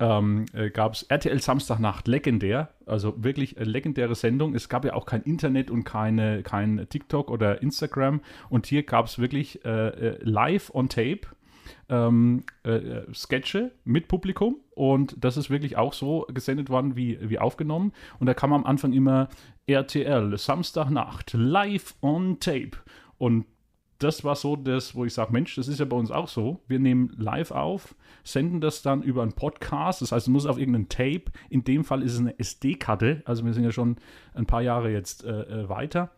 [0.02, 4.56] ähm, äh, gab es RTL Samstagnacht legendär, also wirklich eine legendäre Sendung.
[4.56, 8.22] Es gab ja auch kein Internet und keine, kein TikTok oder Instagram.
[8.50, 11.28] Und hier gab es wirklich äh, äh, live on tape
[11.88, 17.20] ähm, äh, äh, Sketche mit Publikum und das ist wirklich auch so gesendet worden wie,
[17.22, 17.94] wie aufgenommen.
[18.20, 19.30] Und da kam am Anfang immer
[19.68, 22.72] RTL, Samstagnacht, live on tape.
[23.20, 23.46] Und
[24.04, 26.60] das war so das, wo ich sage, Mensch, das ist ja bei uns auch so.
[26.68, 30.58] Wir nehmen live auf, senden das dann über einen Podcast, das heißt, es muss auf
[30.58, 31.26] irgendein Tape.
[31.50, 33.98] In dem Fall ist es eine SD-Karte, also wir sind ja schon
[34.34, 36.10] ein paar Jahre jetzt äh, äh, weiter.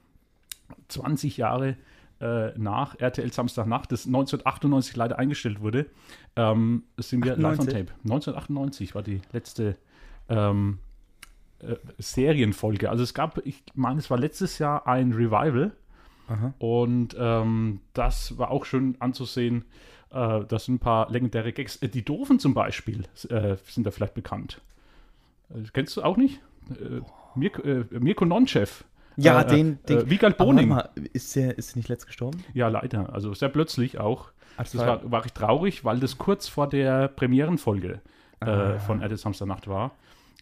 [0.88, 1.76] 20 Jahre
[2.20, 5.88] äh, nach RTL Samstagnacht, das 1998 leider eingestellt wurde,
[6.36, 7.74] ähm, sind wir live on 98?
[7.74, 7.92] tape.
[8.04, 9.76] 1998 war die letzte
[10.30, 10.80] ähm,
[11.60, 12.90] äh, Serienfolge.
[12.90, 15.74] Also es gab, ich meine, es war letztes Jahr ein Revival
[16.34, 16.54] Aha.
[16.60, 19.66] und ähm, das war auch schön anzusehen.
[20.12, 21.78] Äh, das sind ein paar legendäre Gags.
[21.78, 24.62] Äh, die Doofen zum Beispiel äh, sind da vielleicht bekannt.
[25.50, 26.40] Äh, kennst du auch nicht?
[26.72, 27.02] Äh,
[27.36, 28.84] Mirko, äh, Mirko Nonchef.
[29.16, 29.78] Ja, den.
[29.88, 30.70] den Wiegald Aber warte Boning.
[30.70, 32.44] mal, ist der, ist der nicht letzt gestorben?
[32.56, 33.14] Ja, leider.
[33.14, 34.30] Also sehr plötzlich auch.
[34.58, 38.02] Ah, das war, war recht traurig, weil das kurz vor der Premierenfolge
[38.40, 38.78] Ah.
[38.80, 39.92] von RTL Samstagnacht war.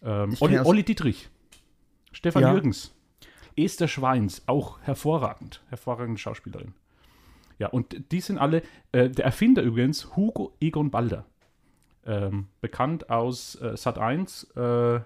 [0.04, 1.30] Ähm, Ich Olli, Olli Dietrich,
[2.12, 2.52] Stefan Ja.
[2.54, 2.94] Jürgens,
[3.56, 6.74] Esther Schweins, auch hervorragend, hervorragende Schauspielerin.
[7.60, 11.26] Ja, und die sind alle, äh, der Erfinder übrigens, Hugo Egon Balder.
[12.06, 15.00] Ähm, bekannt aus äh, Sat 1, äh,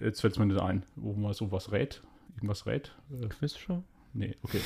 [0.00, 2.02] jetzt fällt es mir nicht ein, wo man sowas rät,
[2.36, 2.94] irgendwas rät.
[3.12, 3.82] Äh, Quizshow?
[4.16, 4.60] Nee, okay.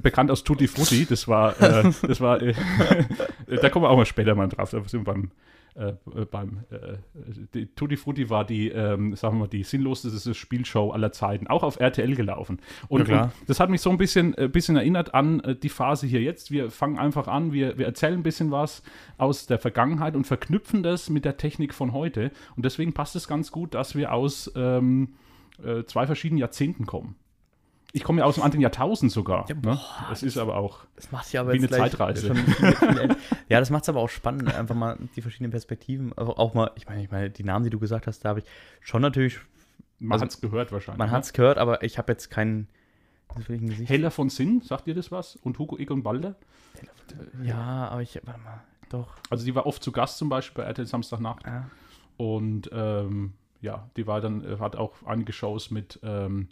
[0.00, 2.54] Bekannt aus Tutti Frutti, das war, äh, das war, äh,
[3.60, 5.30] da kommen wir auch mal später mal drauf, da sind wir beim,
[5.74, 5.94] äh,
[6.30, 11.48] beim äh, Tutti Frutti war die, ähm, sagen wir mal, die sinnloseste Spielshow aller Zeiten,
[11.48, 12.60] auch auf RTL gelaufen.
[12.86, 13.24] Und, Ja, klar.
[13.40, 16.22] und das hat mich so ein bisschen, äh, bisschen erinnert an äh, die Phase hier
[16.22, 16.52] jetzt.
[16.52, 18.84] Wir fangen einfach an, wir, wir erzählen ein bisschen was
[19.18, 22.30] aus der Vergangenheit und verknüpfen das mit der Technik von heute.
[22.54, 25.14] Und deswegen passt es ganz gut, dass wir aus ähm,
[25.64, 27.16] äh, zwei verschiedenen Jahrzehnten kommen.
[27.94, 29.46] Ich komme ja aus dem anderen Jahrtausend sogar.
[29.48, 29.60] Ja, ne?
[29.60, 30.80] boah, Das ist aber auch.
[30.96, 32.28] Das macht ja aber Wie eine Zeitreise.
[32.28, 33.16] schon
[33.48, 36.12] ja, das macht es aber auch spannend, einfach mal die verschiedenen Perspektiven.
[36.16, 38.40] Aber auch mal, ich meine, ich meine, die Namen, die du gesagt hast, da habe
[38.40, 38.46] ich
[38.80, 39.38] schon natürlich,
[39.98, 40.98] Man Also, hat es gehört wahrscheinlich.
[40.98, 41.16] man ne?
[41.16, 42.68] hat es gehört, aber ich habe jetzt keinen.
[43.86, 45.36] Heller von Sinn, sagt ihr das was?
[45.36, 46.34] Und Hugo Egon Balder?
[47.42, 49.14] Ja, aber ich, warte mal, doch.
[49.30, 51.44] Also die war oft zu Gast zum Beispiel bei RTL Samstagnacht.
[51.46, 51.70] Ja.
[52.18, 56.48] Und ähm, ja, die war dann, hat auch einige Shows mit ähm,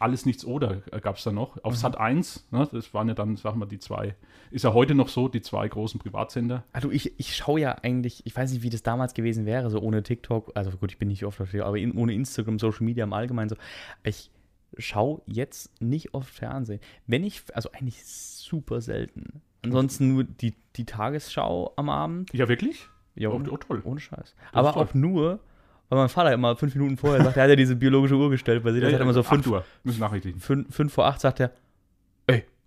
[0.00, 1.62] Alles Nichts Oder gab es da noch.
[1.62, 4.16] Auf Sat 1, ne, das waren ja dann, sagen wir, die zwei,
[4.50, 6.64] ist ja heute noch so, die zwei großen Privatsender.
[6.72, 9.78] Also ich, ich schaue ja eigentlich, ich weiß nicht, wie das damals gewesen wäre, so
[9.80, 12.84] ohne TikTok, also gut, ich bin nicht oft auf TikTok, aber in, ohne Instagram, Social
[12.84, 13.56] Media im Allgemeinen so.
[14.02, 14.30] Ich
[14.78, 16.80] schaue jetzt nicht oft Fernsehen.
[17.06, 19.42] Wenn ich, also eigentlich super selten.
[19.62, 22.32] Ansonsten nur die, die Tagesschau am Abend.
[22.32, 22.88] Ja, wirklich?
[23.16, 23.82] Ja, Oh, oh, toll.
[23.84, 24.28] ohne Scheiß.
[24.28, 25.40] ist Aber auch nur,
[25.90, 28.64] weil mein Vater immer fünf Minuten vorher sagt, er hat ja diese biologische Uhr gestellt,
[28.64, 30.40] weil sie das hat immer so fünf, 8 Uhr, müssen Nachrichten.
[30.40, 31.50] fünf, fünf vor acht sagt er,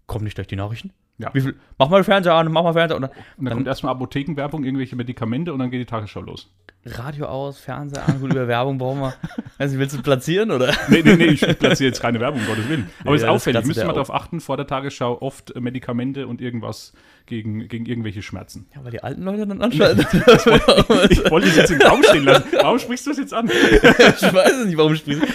[0.07, 0.91] kommen nicht gleich die Nachrichten?
[1.19, 1.29] Ja.
[1.31, 1.55] Viel?
[1.77, 2.95] Mach mal Fernseher an, mach mal Fernseher.
[2.95, 6.51] Und dann, Dann- kommt erstmal Apothekenwerbung, irgendwelche Medikamente und dann geht die Tagesschau los.
[6.85, 9.13] Radio aus, Fernseher an, gut, über Werbung brauchen wir.
[9.59, 10.73] Also, willst du platzieren, oder?
[10.89, 12.89] Nee, nee, nee, ich platziere jetzt keine Werbung, um Gottes Willen.
[13.01, 16.27] Aber Nee, es ist das auffällig, müssen wir darauf achten, vor der Tagesschau oft Medikamente
[16.27, 16.91] und irgendwas
[17.27, 18.65] gegen, gegen irgendwelche Schmerzen.
[18.75, 20.05] Ja, weil die alten Leute dann anschalten.
[21.09, 22.45] Ich wollte es jetzt im Raum stehen lassen.
[22.59, 23.47] Warum sprichst du es jetzt an?
[23.51, 25.27] ich weiß es nicht, warum sprichst du.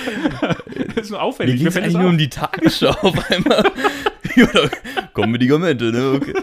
[0.95, 1.57] Das ist nur Mir auffällig.
[1.57, 3.63] ging es eigentlich das nur um die Tagesschau auf einmal.
[4.95, 6.13] Ja, Kommen Medikamente, ne?
[6.17, 6.35] Okay.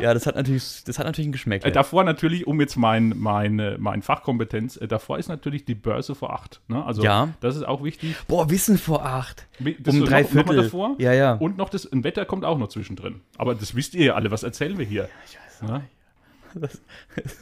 [0.00, 1.64] Ja, das hat natürlich, das hat natürlich ein Geschmäck.
[1.64, 6.14] Äh, davor natürlich, um jetzt mein, meine, mein Fachkompetenz, äh, davor ist natürlich die Börse
[6.14, 6.60] vor acht.
[6.68, 6.84] Ne?
[6.84, 7.30] Also Ja.
[7.40, 8.14] das ist auch wichtig.
[8.28, 9.48] Boah, Wissen vor acht.
[9.58, 10.56] Das Um ist drei noch- noch Viertel.
[10.62, 10.94] davor.
[10.98, 11.32] Ja, ja.
[11.34, 13.22] Und noch das ein Wetter kommt auch noch zwischendrin.
[13.38, 14.30] Aber das wisst ihr ja alle.
[14.30, 15.08] Was erzählen wir hier?
[15.26, 15.82] Ich weiß Ja?
[16.54, 16.80] Das,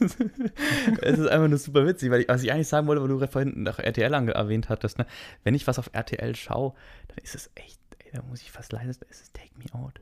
[1.01, 3.27] es ist einfach nur super witzig, weil ich, was ich eigentlich sagen wollte, weil du
[3.27, 5.05] vorhin nach RTL erwähnt hattest, ne?
[5.43, 6.73] wenn ich was auf RTL schaue,
[7.09, 7.79] dann ist es echt,
[8.17, 9.99] da muss ich fast leise, es ist Take Me Out.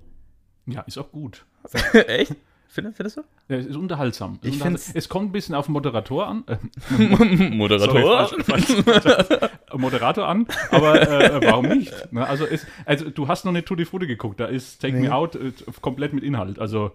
[0.67, 1.45] ja, ist auch gut.
[2.07, 2.35] echt?
[2.67, 3.21] Findest, findest du?
[3.47, 4.39] Ja, es ist unterhaltsam.
[4.41, 6.43] Es Ich ist unterhal- find's- es kommt ein bisschen auf Moderator an.
[6.47, 6.57] Äh,
[7.51, 8.27] Moderator?
[8.27, 9.49] Sorry, falsch, falsch.
[9.73, 11.93] Moderator an, aber äh, warum nicht?
[12.11, 15.07] Ne, also, es, also du hast noch nicht Tutti Frutti geguckt, da ist Take Nee.
[15.07, 15.51] Me Out äh,
[15.81, 16.59] komplett mit Inhalt.
[16.59, 16.91] Also,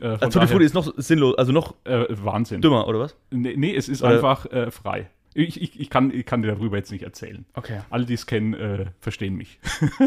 [0.00, 2.60] äh, Also, Tutti Frutti ist noch sinnlos, also noch äh, Wahnsinn.
[2.60, 3.16] dümmer, oder was?
[3.30, 5.10] Nee, nee, es ist einfach äh, frei.
[5.38, 7.44] Ich, ich, ich, kann, ich kann dir darüber jetzt nicht erzählen.
[7.54, 7.80] Okay.
[7.90, 9.60] Alle, die es kennen, äh, verstehen mich.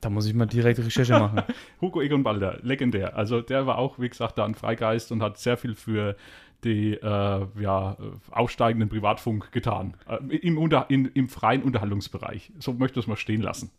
[0.00, 1.42] Da muss ich mal direkt Recherche machen.
[1.80, 3.16] Hugo Egon Balder, legendär.
[3.16, 6.14] Also der war auch, wie gesagt, da ein Freigeist und hat sehr viel für
[6.64, 7.96] die äh, ja,
[8.30, 9.94] aufsteigenden Privatfunk getan.
[10.08, 12.52] Äh, im, Unter in, Im freien Unterhaltungsbereich.
[12.58, 13.70] So möchte ich es mal stehen lassen.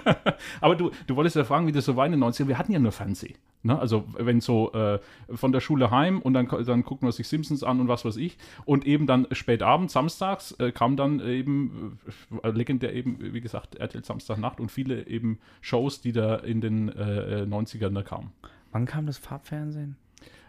[0.60, 2.48] Aber du, du wolltest ja fragen, wie das so war in den 90ern.
[2.48, 3.34] Wir hatten ja nur Fernsehen.
[3.62, 3.78] Ne?
[3.78, 4.98] Also wenn so äh,
[5.32, 8.16] von der Schule heim und dann, dann gucken wir sich Simpsons an und was weiß
[8.16, 8.38] ich.
[8.64, 11.98] Und eben dann spät abends, samstags, äh, kam dann eben,
[12.42, 16.88] äh, legendär eben, wie gesagt, RTL Samstagnacht und viele eben Shows, die da in den
[16.88, 18.32] äh, äh, 90ern da kamen.
[18.72, 19.96] Wann kam das Farbfernsehen?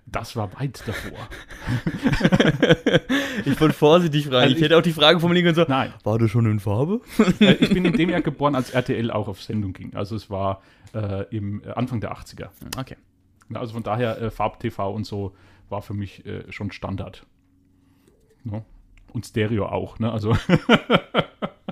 [0.06, 1.18] Das war weit davor.
[3.46, 4.36] Ich wollte vorsichtig fragen.
[4.44, 6.60] Also ich, ich- hätte auch die Frage formulieren können, so, Nein, war du schon in
[6.60, 7.02] Farbe?
[7.39, 9.96] äh, ich bin in dem Jahr geboren, als RTL auch auf Sendung ging.
[9.96, 10.62] Also es war
[10.94, 12.50] äh, im äh, Anfang der 80er.
[12.78, 12.96] Okay.
[13.50, 15.36] Ja, Also von daher äh, Farb-TV und so
[15.70, 17.26] war für mich äh, schon Standard.
[18.44, 18.63] Ne?
[19.12, 20.12] Und Stereo auch, ne?
[20.12, 20.36] Also.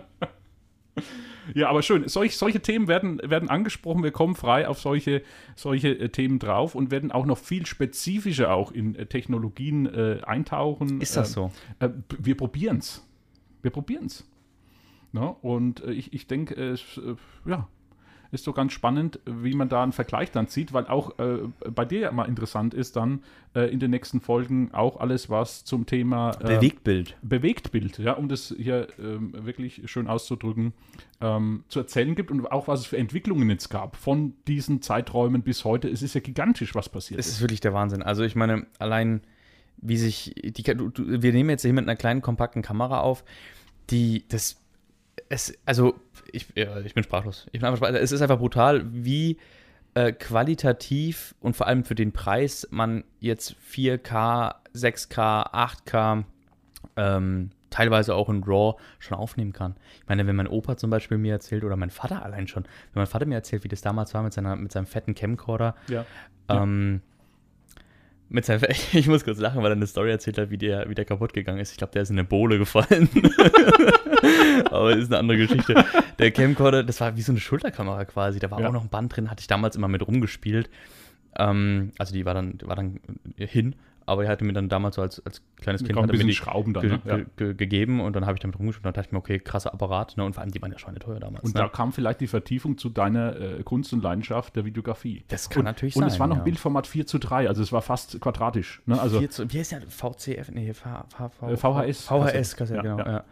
[1.53, 2.07] ja, aber schön.
[2.07, 4.03] Solch, solche Themen werden, werden angesprochen.
[4.03, 5.21] Wir kommen frei auf solche,
[5.55, 10.21] solche äh, Themen drauf und werden auch noch viel spezifischer auch in äh, Technologien äh,
[10.25, 11.01] eintauchen.
[11.01, 11.85] Ist das Ähm, so?
[11.85, 13.05] Äh, wir probieren es.
[13.61, 14.27] Wir probieren es.
[15.11, 15.35] Ne?
[15.41, 17.15] Und äh, ich, ich denke, es äh,
[17.49, 17.67] ja,
[18.31, 21.39] ist so ganz spannend, wie man da einen Vergleich dann zieht, weil auch äh,
[21.69, 25.65] bei dir ja mal interessant ist dann äh, in den nächsten Folgen auch alles, was
[25.65, 27.17] zum Thema äh, Bewegtbild.
[27.21, 30.73] Bewegtbild, ja, um das hier ähm, wirklich schön auszudrücken,
[31.19, 35.41] ähm, zu erzählen gibt und auch was es für Entwicklungen jetzt gab von diesen Zeiträumen
[35.43, 35.89] bis heute.
[35.89, 37.33] Es ist ja gigantisch, was passiert Es ist.
[37.33, 38.01] ist wirklich der Wahnsinn.
[38.01, 39.21] Also ich meine, allein
[39.81, 43.23] wie sich die, du, du, wir nehmen jetzt hier mit einer kleinen kompakten Kamera auf,
[43.89, 44.61] die das
[45.29, 45.95] es also
[46.31, 47.47] ich, ja, ich bin sprachlos.
[47.51, 47.99] Ich bin einfach sprachlos.
[48.01, 49.37] Es ist einfach brutal, wie
[49.93, 56.23] äh, qualitativ und vor allem für den Preis man jetzt 4K, 6K, 8K
[56.97, 59.75] ähm, teilweise auch in RAW schon aufnehmen kann.
[60.01, 63.01] Ich meine, wenn mein Opa zum Beispiel mir erzählt oder mein Vater allein schon, wenn
[63.01, 66.05] mein Vater mir erzählt, wie das damals war mit, seiner, mit seinem fetten Camcorder, Ja.
[66.49, 67.01] ähm,
[68.29, 68.61] Mit seinem,
[68.93, 71.33] ich muss kurz lachen, weil er eine Story erzählt hat, wie der, wie der kaputt
[71.33, 71.71] gegangen ist.
[71.71, 73.09] Ich glaube, der ist in eine Bohle gefallen.
[74.69, 75.83] Aber das ist eine andere Geschichte.
[76.21, 78.39] Der Camcorder, das war wie so eine Schulterkamera quasi.
[78.39, 78.69] Da war Ja.
[78.69, 80.69] auch noch ein Band drin, hatte ich damals immer mit rumgespielt.
[81.37, 82.99] Ähm, also die war dann, war dann
[83.37, 86.23] hin, aber er hatte mir dann damals so als, als kleines Kind ein hat mir
[86.25, 86.81] die Schrauben dann.
[86.83, 87.01] ge Ne?
[87.05, 87.15] Ja.
[87.17, 89.73] ge ge gegeben und dann habe ich damit rumgespielt und dachte ich mir, okay, krasser
[89.73, 90.17] Apparat.
[90.17, 90.25] Ne?
[90.25, 91.43] Und vor allem, die waren ja schweineteuer damals.
[91.45, 91.61] Und ne?
[91.61, 95.23] da kam vielleicht die Vertiefung zu deiner äh, Kunst und Leidenschaft der Videografie.
[95.29, 96.43] Das kann und, natürlich Und sein, es war noch ja.
[96.43, 98.81] Bildformat 4 zu 3, also es war fast quadratisch.
[98.85, 98.99] Ne?
[98.99, 99.81] Also Vier zu, wie heißt der?
[99.87, 100.51] VCF?
[100.51, 102.05] Nee, V, V, v, Äh, VHS.
[102.07, 103.09] VHS, Kassette, Ja, genau.
[103.09, 103.23] ja.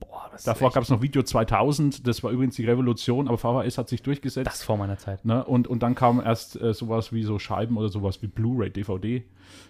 [0.00, 3.78] Boah, das davor gab es noch Video 2000, das war übrigens die Revolution, aber VHS
[3.78, 4.46] hat sich durchgesetzt.
[4.46, 5.24] das vor meiner Zeit.
[5.24, 5.44] Ne?
[5.44, 9.24] Und, und dann kam erst äh, sowas wie so Scheiben oder sowas wie Blu-ray, DVD.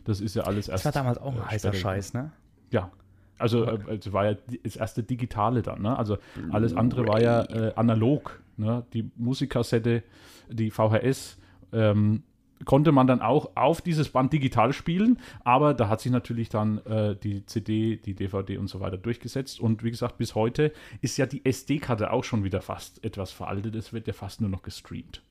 [0.04, 0.84] Das ist ja alles erst.
[0.84, 2.32] Das war damals auch ein äh, heißer später Scheiß, ne?
[2.70, 2.90] Ja.
[3.38, 5.82] Also äh, es war ja das erste Digitale dann.
[5.82, 5.96] Ne?
[5.96, 6.18] Also
[6.50, 8.40] alles andere war ja äh, analog.
[8.56, 8.84] Ne?
[8.92, 10.02] Die Musikkassette,
[10.50, 11.38] die VHS,
[11.72, 12.24] ähm,
[12.64, 16.78] konnte man dann auch auf dieses Band digital spielen, aber da hat sich natürlich dann
[16.86, 19.60] äh, die CD, die DVD und so weiter durchgesetzt.
[19.60, 23.74] Und wie gesagt, bis heute ist ja die SD-Karte auch schon wieder fast etwas veraltet.
[23.74, 25.22] Es wird ja fast nur noch gestreamt.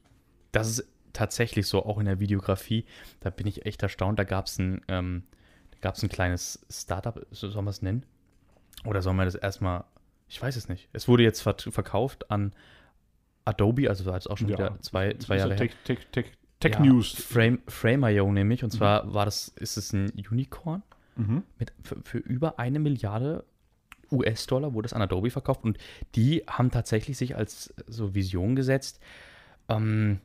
[0.52, 2.86] Das ist tatsächlich so, auch in der Videografie.
[3.20, 4.20] Da bin ich echt erstaunt.
[4.20, 5.24] Da gab es ein, ähm,
[5.82, 8.06] da ein kleines Startup, so soll man es nennen?
[8.86, 9.86] Oder soll man das erstmal,
[10.28, 10.90] ich weiß es nicht.
[10.94, 12.54] Es wurde jetzt ver verkauft an
[13.46, 15.70] Adobe, also war jetzt auch schon wieder zwei, zwei Jahre ja her.
[15.86, 17.14] Tech, Tech, Tech, Tech Ja, News.
[17.14, 18.64] Frame, Frame.io nämlich.
[18.64, 20.84] Und zwar war das, ist es ein Unicorn
[21.16, 21.42] Mhm.
[21.58, 23.44] mit, für, für über eine Milliarde
[24.12, 25.78] US-Dollar wurde es an Adobe verkauft und
[26.16, 29.00] die haben tatsächlich sich als so Vision gesetzt,
[29.68, 30.20] ähm,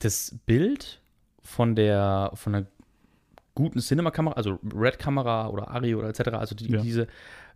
[0.00, 1.00] das Bild
[1.42, 2.66] von der, von einer
[3.54, 6.80] guten Cinema-Kamera, also Red-Kamera oder Ari oder etc., also die, Ja.
[6.80, 7.06] diese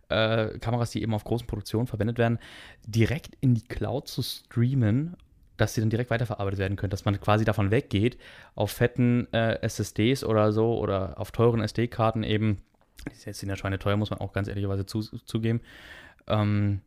[0.09, 2.37] äh, Kameras, die eben auf großen Produktionen verwendet werden,
[2.85, 5.17] direkt in die Cloud zu streamen,
[5.57, 8.17] dass sie dann direkt weiterverarbeitet werden können, dass man quasi davon weggeht,
[8.55, 12.57] auf fetten äh, SSDs oder so oder auf teuren SD-Karten eben,
[13.11, 15.61] die sind ja Schweine teuer, muss man auch ganz ehrlicherweise zu, zugeben,
[16.27, 16.81] ähm,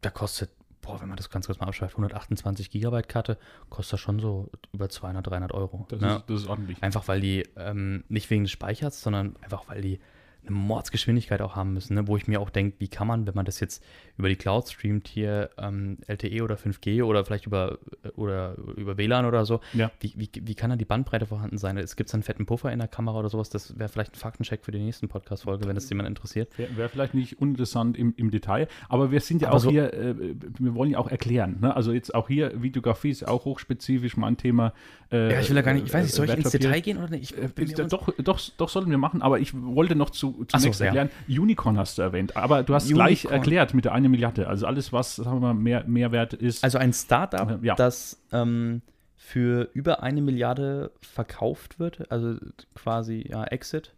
[0.00, 3.38] da kostet, boah, wenn man das ganz kurz mal abschreibt, 128 Gigabyte Karte,
[3.70, 5.86] kostet das schon so über 200, 300 Euro.
[5.88, 6.16] Das, ne?
[6.16, 6.82] ist, das ist ordentlich.
[6.82, 10.00] Einfach weil die, ähm, nicht wegen des Speichers, sondern einfach weil die
[10.46, 12.06] eine Mordsgeschwindigkeit auch haben müssen, ne?
[12.06, 13.82] wo ich mir auch denke, wie kann man, wenn man das jetzt
[14.16, 18.96] über die Cloud streamt, hier ähm, LTE oder 5G oder vielleicht über, äh, oder über
[18.98, 19.90] WLAN oder so, Ja.
[20.00, 21.76] wie, wie, wie kann da die Bandbreite vorhanden sein?
[21.78, 24.64] Es gibt einen fetten Puffer in der Kamera oder sowas, das wäre vielleicht ein Faktencheck
[24.64, 26.56] für die nächsten Podcast-Folge, wenn das jemand interessiert.
[26.58, 29.70] Wäre wär vielleicht nicht uninteressant im, im Detail, aber wir sind ja Aber auch so-
[29.70, 30.14] hier, äh,
[30.58, 31.58] wir wollen ja auch erklären.
[31.60, 31.74] Ne?
[31.74, 34.72] Also jetzt auch hier, Videografie ist auch hochspezifisch mein Thema.
[35.10, 36.50] Äh, Ja, ich will ja gar nicht, ich weiß nicht, soll ich ins.
[36.50, 37.32] Detail gehen oder nicht?
[37.32, 40.58] Ich Äh, doch, doch, doch sollten wir machen, aber ich wollte noch zu, Ach so,
[40.58, 40.86] zunächst ja.
[40.86, 43.34] erklären, Unicorn hast du erwähnt, aber du hast gleich Unicorn.
[43.34, 46.64] erklärt mit der eine Milliarde, also alles, was sagen wir mal, mehr, Mehrwert ist.
[46.64, 47.74] Also ein Startup, Ja.
[47.74, 48.82] das ähm,
[49.16, 52.36] für über eine Milliarde verkauft wird, also
[52.74, 53.94] quasi ja, Exit.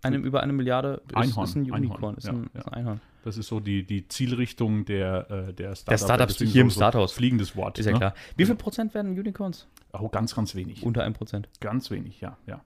[0.00, 2.60] Einem über eine Milliarde ist, Einhorn, ist ein Einhorn, Unicorn, ist, ja, ein, ja.
[2.60, 3.00] ist ein Einhorn.
[3.24, 5.86] das ist so die, die Zielrichtung der, äh, der Startup.
[5.86, 7.12] Der Startups, hier im so, so Starthaus.
[7.12, 7.80] Fliegendes Wort.
[7.80, 7.98] Ist ja ne?
[7.98, 8.14] klar.
[8.36, 9.66] Wie viel Prozent werden Unicorns?
[9.92, 10.84] Oh, ganz, ganz wenig.
[10.84, 11.48] Unter einem Prozent.
[11.58, 12.60] Ganz wenig, ja, ja.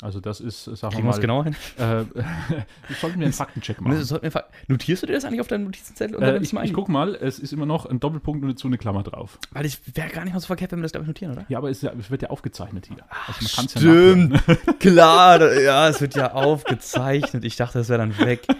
[0.00, 1.56] Also das ist, sagen Kriegen wir mal, genau hin?
[1.76, 2.04] Äh,
[3.00, 3.98] sollten wir einen Faktencheck machen.
[3.98, 6.22] Wir Notierst du dir das eigentlich auf deinem Notizenzettel?
[6.22, 9.02] Äh, ich, ich guck mal, es ist immer noch ein Doppelpunkt und dazu eine Klammer
[9.02, 9.38] drauf.
[9.50, 11.44] Weil ich wäre gar nicht mal so verkehrt, wenn wir das, glaube ich, notieren, oder?
[11.48, 13.04] Ja, aber es, es wird ja aufgezeichnet hier.
[13.26, 14.42] Also man kann's ja Stimmt,
[14.80, 17.44] klar, ja, es wird ja aufgezeichnet.
[17.44, 18.42] Ich dachte, das wäre dann weg.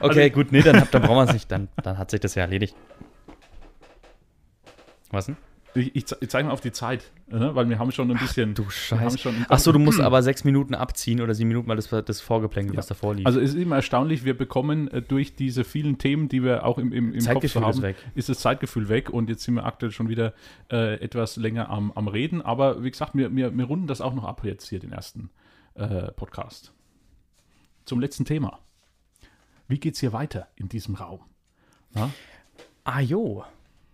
[0.00, 1.50] Okay, Also- gut, nee, dann, dann brauchen wir es nicht.
[1.50, 2.76] Dann, dann hat sich das ja erledigt.
[5.10, 5.36] Was denn?
[5.74, 7.54] Ich, ich, ich zeige mal auf die Zeit, ne?
[7.54, 8.54] weil wir haben schon ein bisschen.
[8.54, 9.46] Du wir haben Scheiße.
[9.48, 12.86] Achso, du musst aber sechs Minuten abziehen oder sieben Minuten, weil das, das Vorgeplänkel, was
[12.86, 13.26] davor lief.
[13.26, 16.78] Also es ist immer erstaunlich, wir bekommen äh, durch diese vielen Themen, die wir auch
[16.78, 17.96] im, im, im Kopf haben, ist weg.
[18.14, 20.32] ist das Zeitgefühl weg und jetzt sind wir aktuell schon wieder
[20.70, 22.42] äh, etwas länger am, am Reden.
[22.42, 25.30] Aber wie gesagt, wir, wir, wir runden das auch noch ab jetzt hier, den ersten
[25.74, 26.72] äh, Podcast.
[27.84, 28.58] Zum letzten Thema.
[29.68, 31.20] Wie geht's hier weiter in diesem Raum?
[31.94, 32.10] Ja?
[32.84, 33.44] Ah, jo.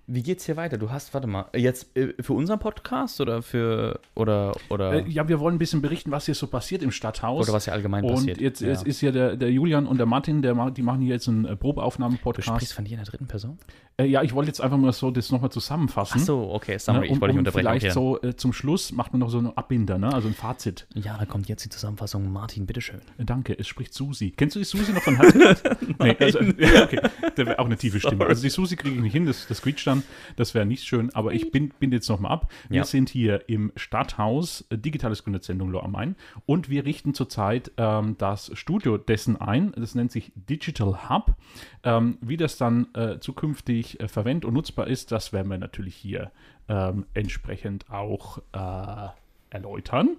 [0.07, 0.77] Wie geht's hier weiter?
[0.77, 5.27] Du hast, warte mal, jetzt äh, für unseren Podcast oder für, oder, oder, Äh, ja,
[5.29, 7.43] wir wollen ein bisschen berichten, was hier so passiert im Stadthaus.
[7.47, 8.39] oder was hier allgemein und passiert?
[8.39, 8.69] jetzt, Ja.
[8.69, 11.47] jetzt ist hier der, der Julian und der Martin, der, die machen hier jetzt einen
[11.47, 12.49] äh, Du Probeaufnahmen-Podcast.
[12.49, 13.57] sprichst von dir in der dritten Person?
[13.97, 16.19] Äh, ja, ich wollte jetzt einfach mal so das nochmal zusammenfassen.
[16.21, 17.67] Ach so, okay, Ne, sorry, und, ich wollte dich und unterbrechen.
[17.81, 17.93] vielleicht Okay.
[17.95, 20.13] so äh, zum Schluss macht man noch so einen Abbinder, ne?
[20.13, 20.87] also ein Fazit.
[20.95, 22.31] Ja, da kommt jetzt die Zusammenfassung.
[22.31, 23.01] Martin, bitteschön.
[23.17, 24.33] Äh, Danke, es spricht Susi.
[24.37, 25.63] Kennst du die Susi noch von Herz?
[26.01, 26.39] nee, also,
[26.83, 27.01] okay.
[27.39, 28.17] Der wäre auch eine tiefe Stimme.
[28.19, 28.29] Sorry.
[28.29, 29.94] Also die Susi kriege ich nicht hin, das, das quietscht dann.
[30.37, 32.51] Das wäre nicht schön, aber ich bin, bin jetzt nochmal ab.
[32.69, 32.85] Wir Ja.
[32.85, 38.17] sind hier im Stadthaus, äh, digitales Gründerzentrum Lohr am Main und wir richten zurzeit ähm,
[38.19, 39.73] das Studio dessen ein.
[39.77, 41.35] Das nennt sich Digital Hub.
[41.83, 45.95] Ähm, wie das dann äh, zukünftig äh, verwendet und nutzbar ist, das werden wir natürlich
[45.95, 46.31] hier
[46.69, 49.09] ähm, entsprechend auch äh,
[49.51, 50.17] erläutern.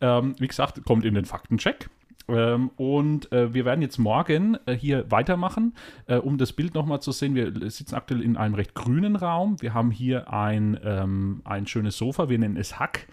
[0.00, 1.90] Ähm, wie gesagt, kommt in den Faktencheck.
[2.28, 5.74] Ähm, und äh, wir werden jetzt morgen äh, hier weitermachen,
[6.06, 7.34] äh, um das Bild nochmal zu sehen.
[7.34, 9.56] Wir sitzen aktuell in einem recht grünen Raum.
[9.60, 13.06] Wir haben hier ein, ähm, ein schönes Sofa, wir nennen es Hack.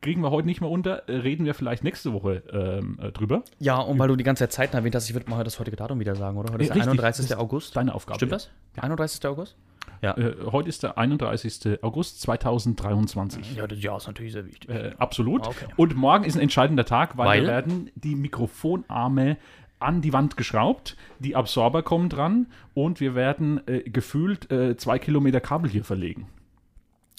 [0.00, 3.42] Kriegen wir heute nicht mehr unter, äh, reden wir vielleicht nächste Woche ähm, äh, drüber.
[3.58, 5.76] Ja, und weil du die ganze Zeit Zeiten erwähnt hast, ich würde mal das heutige
[5.76, 6.52] Datum wieder sagen, oder?
[6.52, 7.26] Heute ist der Richtig, 31.
[7.26, 7.76] das ist August.
[7.76, 8.16] Deine Aufgabe.
[8.16, 8.50] Stimmt das?
[8.76, 9.26] 31.
[9.26, 9.56] August?
[10.02, 10.16] Ja.
[10.16, 11.82] Äh, heute ist der 31.
[11.82, 13.56] August 2023.
[13.56, 14.68] Ja, das Jahr ist natürlich sehr wichtig.
[14.70, 15.46] Äh, absolut.
[15.46, 15.66] Okay.
[15.76, 17.42] Und morgen ist ein entscheidender Tag, weil, Weil?
[17.42, 19.36] wir werden die Mikrofonarme
[19.78, 24.98] an die Wand geschraubt, die Absorber kommen dran und wir werden äh, gefühlt äh, zwei
[24.98, 26.26] Kilometer Kabel hier verlegen.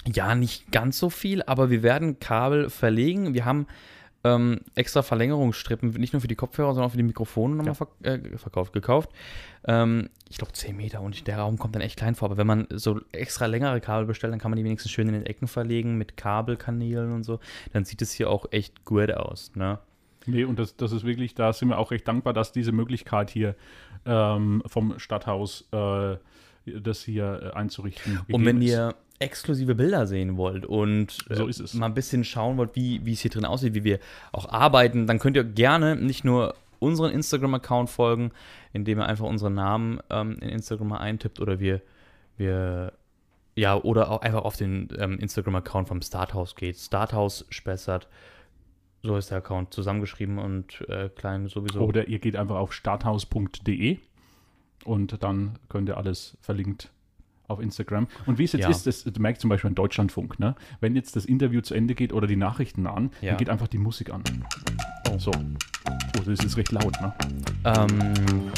[0.06, 3.34] Ja, nicht ganz so viel, aber wir werden Kabel verlegen.
[3.34, 3.68] Wir haben
[4.24, 7.89] ähm, extra Verlängerungsstrippen, nicht nur für die Kopfhörer, sondern auch für die Mikrofone nochmal verk
[8.04, 9.10] äh, verkauft, gekauft.
[9.66, 12.28] Ähm, ich glaube 10 Meter und der Raum kommt dann echt klein vor.
[12.28, 15.14] Aber wenn man so extra längere Kabel bestellt, dann kann man die wenigstens schön in
[15.14, 17.39] den Ecken verlegen mit Kabelkanälen und so.
[17.74, 19.52] Dann sieht es hier auch echt gut aus.
[19.56, 19.80] Ne?
[20.26, 23.30] Nee, und das, das ist wirklich, da sind wir auch recht dankbar, dass diese Möglichkeit
[23.30, 23.56] hier
[24.06, 26.18] ähm, vom Stadthaus äh,
[26.66, 28.20] das hier äh, einzurichten.
[28.30, 31.74] Und wenn ihr exklusive Bilder sehen wollt und äh, So ist es.
[31.74, 33.99] mal ein bisschen schauen wollt, wie, wie es hier drin aussieht, wie wir
[34.32, 38.32] auch arbeiten, dann könnt ihr gerne nicht nur unseren Instagram-Account folgen,
[38.74, 41.82] indem ihr einfach unseren Namen ähm, in Instagram mal eintippt oder wir,
[42.38, 42.93] wir
[43.55, 46.78] ja, oder auch einfach auf den ähm, Instagram-Account vom Starthouse geht.
[46.78, 48.07] Starthouse Spessart,
[49.01, 51.82] so ist der Account zusammengeschrieben und äh, klein sowieso.
[51.82, 53.97] Oder ihr geht einfach auf starthaus.de
[54.86, 56.91] und dann könnt ihr alles verlinkt
[57.48, 58.08] auf Instagram.
[58.26, 58.70] Und wie es jetzt Ja.
[58.70, 60.56] ist, das, du merkst zum Beispiel an Deutschlandfunk, ne?
[60.82, 63.30] wenn jetzt das Interview zu Ende geht oder die Nachrichten an, Ja.
[63.32, 64.24] dann geht einfach die Musik an.
[65.18, 65.32] So.
[65.32, 67.14] Oh, das ist recht laut, ne?
[67.64, 68.52] Ähm.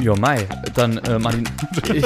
[0.00, 0.46] Ja, Mai.
[0.74, 1.44] Dann, äh, Martin,
[1.94, 2.04] ich,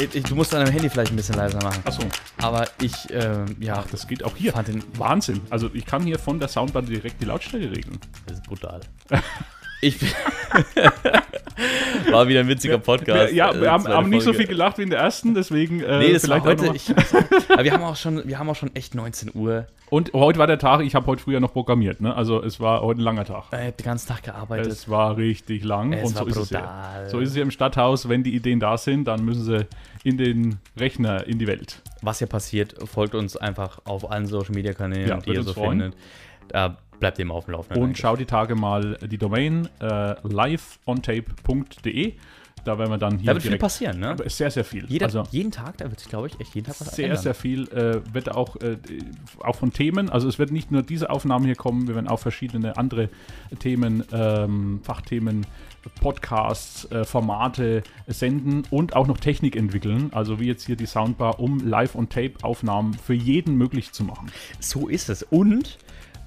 [0.00, 1.80] ich, ich, du musst dein Handy vielleicht ein bisschen leiser machen.
[1.84, 2.02] Achso,
[2.38, 4.52] Aber ich, ähm, ja, ach, das geht auch hier.
[4.52, 4.82] fand den.
[4.98, 5.40] Wahnsinn.
[5.50, 7.98] Also ich kann hier von der Soundbar direkt die Lautstärke regeln.
[8.26, 8.80] Das ist brutal.
[9.82, 10.10] Ich bin.
[12.12, 13.32] War wieder ein witziger Podcast.
[13.32, 15.82] ja, äh, wir haben, zweite haben nicht so viel gelacht wie in der ersten, deswegen
[15.82, 16.76] äh, Nee, das war vielleicht auch heute.
[16.76, 19.66] Ich, aber wir haben auch schon, wir haben auch schon echt 19 Uhr.
[19.90, 22.14] Und heute war der Tag, ich habe heute früher noch programmiert, ne?
[22.14, 23.44] Also es war heute ein langer Tag.
[23.50, 24.68] Ich habe den ganzen Tag gearbeitet.
[24.72, 26.60] Es war richtig lang Es und so war ist es ja.
[26.60, 27.08] brutal.
[27.10, 29.66] So ist es ja im Stadthaus, wenn die Ideen da sind, dann müssen sie
[30.04, 31.82] in den Rechner, in die Welt.
[32.02, 35.52] Was hier passiert, folgt uns einfach auf allen Social Media Kanälen, Ja, die ihr so
[35.52, 35.80] freuen.
[35.80, 35.94] findet.
[36.48, 37.82] Da bleibt immer auf dem Laufenden.
[37.82, 37.98] Und eigentlich.
[37.98, 42.14] schau die Tage mal die Domain äh, liveontape.de.
[42.64, 44.16] Da werden wir dann hier da wird viel passieren, ne?
[44.26, 44.84] Sehr, sehr viel.
[44.86, 47.22] Jeder, also jeden Tag, da wird sich, glaube ich, echt jeden Tag was sehr, ändern.
[47.22, 48.76] sehr viel äh, wird auch, äh,
[49.38, 52.18] auch von Themen, also es wird nicht nur diese Aufnahmen hier kommen, wir werden auch
[52.18, 53.08] verschiedene andere
[53.58, 55.46] Themen, ähm, Fachthemen,
[56.00, 61.40] Podcasts, äh, Formate senden und auch noch Technik entwickeln, also wie jetzt hier die Soundbar,
[61.40, 64.30] um Live-on-Tape-Aufnahmen für jeden möglich zu machen.
[64.58, 65.22] So ist es.
[65.22, 65.78] Und,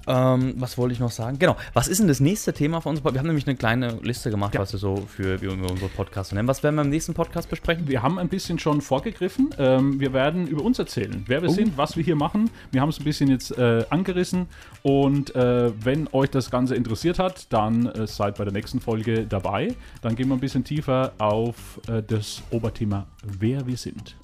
[0.08, 1.40] ähm, was wollte ich noch sagen?
[1.40, 3.04] Genau, was ist denn das nächste Thema für uns?
[3.04, 4.60] Wir haben nämlich eine kleine Liste gemacht, Ja.
[4.62, 6.48] was wir so für wie wir unsere Podcasts nennen.
[6.48, 7.88] Was werden wir im nächsten Podcast besprechen?
[7.88, 9.50] Wir haben ein bisschen schon vorgegriffen.
[9.58, 11.54] Ähm, wir werden über uns erzählen, wer wir Oh.
[11.54, 12.50] sind, was wir hier machen.
[12.72, 14.48] Wir haben es ein bisschen jetzt äh, angerissen.
[14.82, 19.26] Und äh, wenn euch das Ganze interessiert hat, dann äh, seid bei der nächsten Folge
[19.26, 19.76] dabei.
[20.02, 24.16] Dann gehen wir ein bisschen tiefer auf äh, das Oberthema, wer wir sind.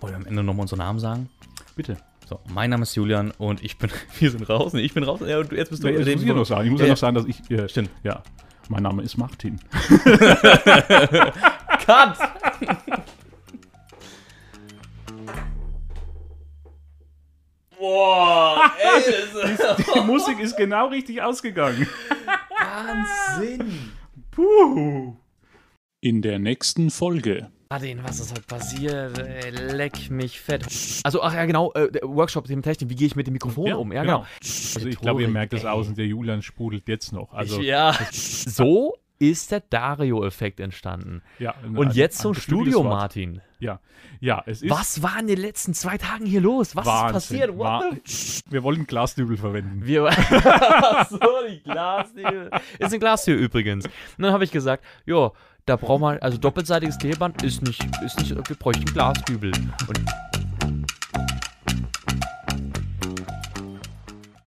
[0.00, 1.28] Wollen wir am Ende nochmal unseren Namen sagen?
[1.76, 1.96] Bitte.
[2.28, 4.72] So, mein Name ist Julian und ich bin, wir sind raus.
[4.72, 5.20] Nee, ich bin raus.
[5.26, 5.88] Ja, und jetzt bist du.
[5.88, 6.64] Nee, das muss ich ja noch sagen.
[6.66, 6.92] Ich muss Ja, ja, ja.
[6.94, 7.50] noch sagen, dass ich.
[7.50, 7.90] Äh, Stimmt.
[8.02, 8.22] Ja.
[8.68, 9.58] Mein Name ist Martin.
[11.84, 12.16] Cut!
[17.78, 21.88] Boah, ey, ist Die Musik ist genau richtig ausgegangen.
[22.58, 23.92] Wahnsinn.
[24.30, 25.16] Puh.
[26.00, 27.50] In der nächsten Folge.
[27.72, 29.18] Martin, was ist heute passiert?
[29.18, 30.62] Ey, leck mich fett.
[31.04, 33.92] Also, ach ja, genau, äh, Workshop, Thema Technik, wie gehe ich mit dem Mikrofon um?
[33.92, 34.26] Ja, genau.
[34.42, 37.32] Also ich glaube, ihr merkt das aus und der Julian sprudelt jetzt noch.
[37.32, 37.96] Also ich, ja.
[38.12, 41.22] So ist der Dario-Effekt entstanden.
[41.38, 42.88] ja, ein- Und ein- jetzt ein zum Studio, Wort.
[42.90, 43.40] Martin.
[43.58, 43.80] Ja,
[44.20, 46.74] ja, es ist Was war in den letzten zwei Tagen hier los?
[46.76, 47.16] Was Wahnsinn.
[47.16, 47.56] ist passiert?
[47.56, 49.86] What Wa- the Wir wollen Glasdübel verwenden.
[49.86, 50.10] Wir
[51.08, 51.18] so,
[51.48, 52.50] die Glastür.
[52.78, 53.86] Ist eine Glastür übrigens.
[53.86, 53.92] Und
[54.24, 55.30] dann habe ich gesagt, ja,
[55.66, 59.52] da braucht man, also doppelseitiges Klebeband ist nicht, ist nicht, wir bräuchten Glasdübel.
[59.88, 60.00] Und